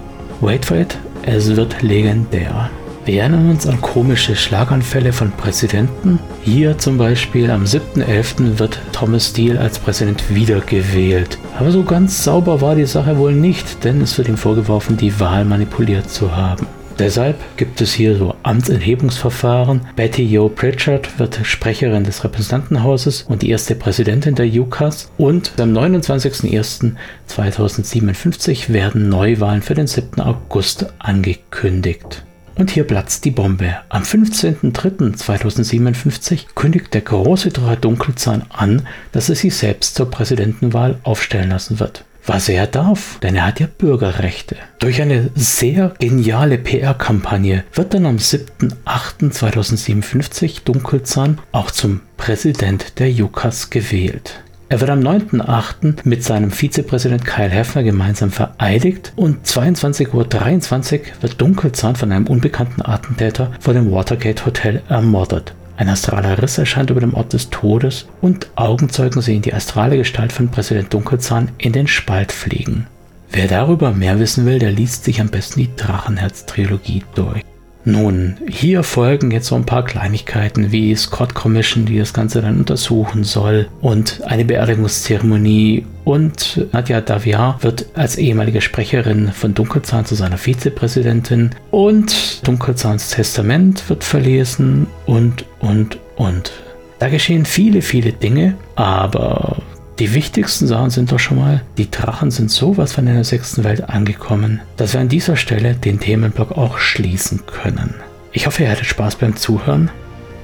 Wait 0.40 0.64
for 0.64 0.76
it, 0.76 0.96
es 1.22 1.56
wird 1.56 1.82
legendär. 1.82 2.70
Wir 3.06 3.20
erinnern 3.20 3.50
uns 3.50 3.66
an 3.66 3.82
komische 3.82 4.34
Schlaganfälle 4.34 5.12
von 5.12 5.30
Präsidenten. 5.30 6.18
Hier 6.42 6.78
zum 6.78 6.96
Beispiel 6.96 7.50
am 7.50 7.64
7.11. 7.64 8.58
wird 8.58 8.80
Thomas 8.92 9.28
Steele 9.28 9.60
als 9.60 9.78
Präsident 9.78 10.34
wiedergewählt. 10.34 11.36
Aber 11.58 11.70
so 11.70 11.82
ganz 11.82 12.24
sauber 12.24 12.62
war 12.62 12.76
die 12.76 12.86
Sache 12.86 13.18
wohl 13.18 13.34
nicht, 13.34 13.84
denn 13.84 14.00
es 14.00 14.16
wird 14.16 14.28
ihm 14.28 14.38
vorgeworfen, 14.38 14.96
die 14.96 15.20
Wahl 15.20 15.44
manipuliert 15.44 16.08
zu 16.08 16.34
haben. 16.34 16.66
Deshalb 16.98 17.36
gibt 17.58 17.82
es 17.82 17.92
hier 17.92 18.16
so 18.16 18.36
Amtsenthebungsverfahren. 18.42 19.82
Betty 19.96 20.22
Jo 20.22 20.48
Pritchard 20.48 21.18
wird 21.18 21.40
Sprecherin 21.42 22.04
des 22.04 22.24
Repräsentantenhauses 22.24 23.26
und 23.28 23.42
die 23.42 23.50
erste 23.50 23.74
Präsidentin 23.74 24.34
der 24.34 24.46
UCAS. 24.46 25.10
Und 25.18 25.52
am 25.60 25.76
29.01.2057 25.76 28.72
werden 28.72 29.10
Neuwahlen 29.10 29.60
für 29.60 29.74
den 29.74 29.88
7. 29.88 30.22
August 30.22 30.86
angekündigt. 31.00 32.24
Und 32.56 32.70
hier 32.70 32.84
platzt 32.84 33.24
die 33.24 33.30
Bombe. 33.30 33.76
Am 33.88 34.02
15.03.2057 34.02 36.54
kündigt 36.54 36.92
der 36.94 37.00
große 37.00 37.48
Drache 37.50 37.76
Dunkelzahn 37.76 38.44
an, 38.50 38.86
dass 39.12 39.28
er 39.28 39.34
sich 39.34 39.56
selbst 39.56 39.96
zur 39.96 40.08
Präsidentenwahl 40.10 40.98
aufstellen 41.02 41.50
lassen 41.50 41.80
wird. 41.80 42.04
Was 42.26 42.48
er 42.48 42.66
darf, 42.66 43.18
denn 43.22 43.36
er 43.36 43.44
hat 43.46 43.60
ja 43.60 43.66
Bürgerrechte. 43.66 44.56
Durch 44.78 45.02
eine 45.02 45.30
sehr 45.34 45.92
geniale 45.98 46.56
PR-Kampagne 46.56 47.64
wird 47.74 47.92
dann 47.92 48.06
am 48.06 48.16
7.08.2057 48.16 50.64
Dunkelzahn 50.64 51.38
auch 51.52 51.70
zum 51.70 52.00
Präsident 52.16 52.98
der 52.98 53.10
Jukas 53.10 53.68
gewählt. 53.68 54.42
Er 54.70 54.80
wird 54.80 54.90
am 54.90 55.00
9.8. 55.00 56.00
mit 56.04 56.24
seinem 56.24 56.50
Vizepräsident 56.50 57.24
Kyle 57.26 57.50
Heffner 57.50 57.82
gemeinsam 57.82 58.30
vereidigt 58.30 59.12
und 59.14 59.46
22.23 59.46 60.12
Uhr 60.14 61.06
wird 61.20 61.40
Dunkelzahn 61.40 61.96
von 61.96 62.10
einem 62.10 62.26
unbekannten 62.26 62.82
Attentäter 62.82 63.52
vor 63.60 63.74
dem 63.74 63.92
Watergate 63.92 64.46
Hotel 64.46 64.82
ermordet. 64.88 65.54
Ein 65.76 65.88
astraler 65.88 66.40
Riss 66.40 66.56
erscheint 66.56 66.90
über 66.90 67.00
dem 67.00 67.14
Ort 67.14 67.32
des 67.32 67.50
Todes 67.50 68.06
und 68.20 68.48
Augenzeugen 68.54 69.20
sehen 69.20 69.42
die 69.42 69.52
astrale 69.52 69.96
Gestalt 69.98 70.32
von 70.32 70.48
Präsident 70.48 70.94
Dunkelzahn 70.94 71.50
in 71.58 71.72
den 71.72 71.86
Spalt 71.86 72.32
fliegen. 72.32 72.86
Wer 73.30 73.48
darüber 73.48 73.92
mehr 73.92 74.18
wissen 74.18 74.46
will, 74.46 74.60
der 74.60 74.70
liest 74.70 75.04
sich 75.04 75.20
am 75.20 75.28
besten 75.28 75.60
die 75.60 75.76
Drachenherz-Trilogie 75.76 77.02
durch. 77.14 77.42
Nun, 77.86 78.36
hier 78.48 78.82
folgen 78.82 79.30
jetzt 79.30 79.48
so 79.48 79.56
ein 79.56 79.66
paar 79.66 79.84
Kleinigkeiten 79.84 80.72
wie 80.72 80.96
Scott 80.96 81.34
Commission, 81.34 81.84
die 81.84 81.98
das 81.98 82.14
Ganze 82.14 82.40
dann 82.40 82.58
untersuchen 82.58 83.24
soll 83.24 83.68
und 83.82 84.22
eine 84.24 84.46
Beerdigungszeremonie 84.46 85.84
und 86.04 86.66
Nadja 86.72 87.02
Daviar 87.02 87.58
wird 87.62 87.86
als 87.94 88.16
ehemalige 88.16 88.62
Sprecherin 88.62 89.32
von 89.32 89.52
Dunkelzahn 89.52 90.06
zu 90.06 90.14
seiner 90.14 90.38
Vizepräsidentin 90.38 91.50
und 91.70 92.46
Dunkelzahns 92.46 93.10
Testament 93.10 93.88
wird 93.90 94.02
verlesen 94.02 94.86
und, 95.04 95.44
und, 95.60 95.98
und. 96.16 96.52
Da 97.00 97.08
geschehen 97.10 97.44
viele, 97.44 97.82
viele 97.82 98.12
Dinge, 98.12 98.54
aber 98.76 99.58
die 99.98 100.14
wichtigsten 100.14 100.66
Sachen 100.66 100.90
sind 100.90 101.12
doch 101.12 101.18
schon 101.18 101.38
mal, 101.38 101.62
die 101.78 101.90
Drachen 101.90 102.30
sind 102.30 102.50
sowas 102.50 102.92
von 102.92 103.06
in 103.06 103.14
der 103.14 103.24
sechsten 103.24 103.62
Welt 103.62 103.88
angekommen, 103.88 104.60
dass 104.76 104.92
wir 104.92 105.00
an 105.00 105.08
dieser 105.08 105.36
Stelle 105.36 105.74
den 105.74 106.00
Themenblock 106.00 106.52
auch 106.52 106.78
schließen 106.78 107.46
können. 107.46 107.94
Ich 108.32 108.46
hoffe, 108.46 108.64
ihr 108.64 108.70
hattet 108.70 108.86
Spaß 108.86 109.16
beim 109.16 109.36
Zuhören. 109.36 109.90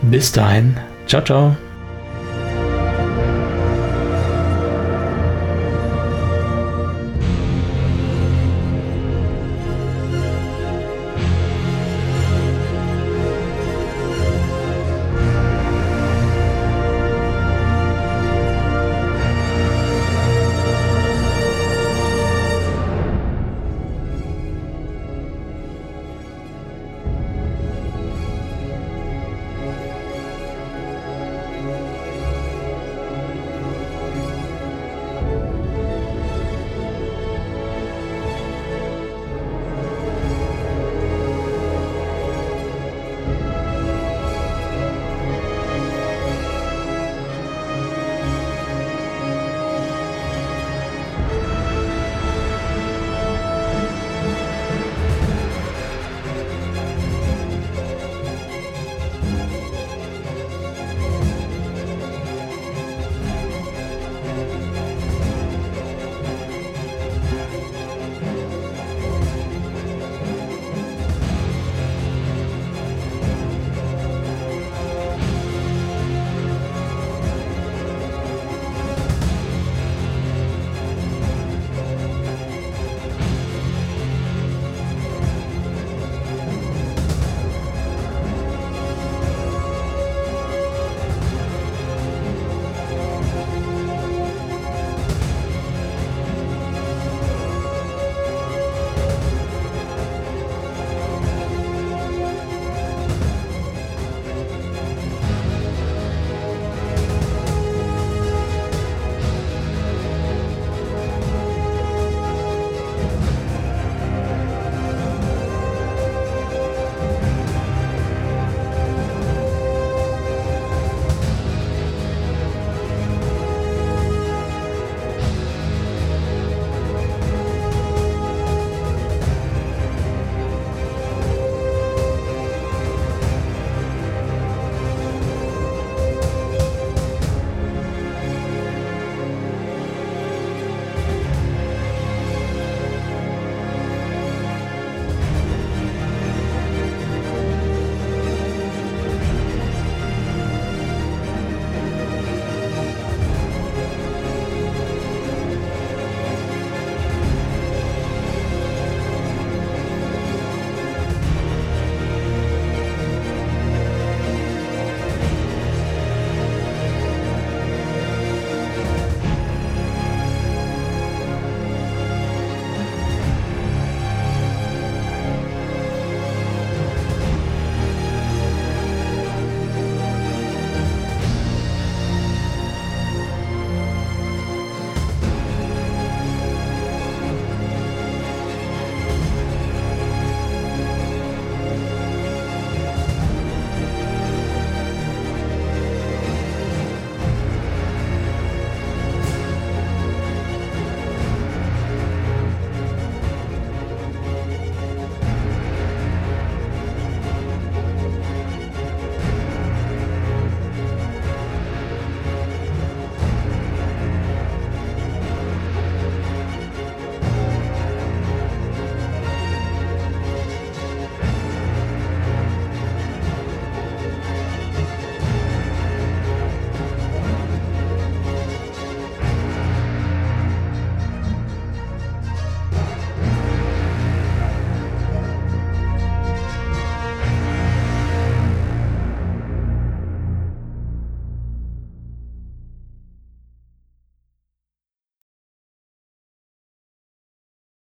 Bis 0.03 0.31
dahin, 0.31 0.77
ciao, 1.07 1.23
ciao. 1.23 1.57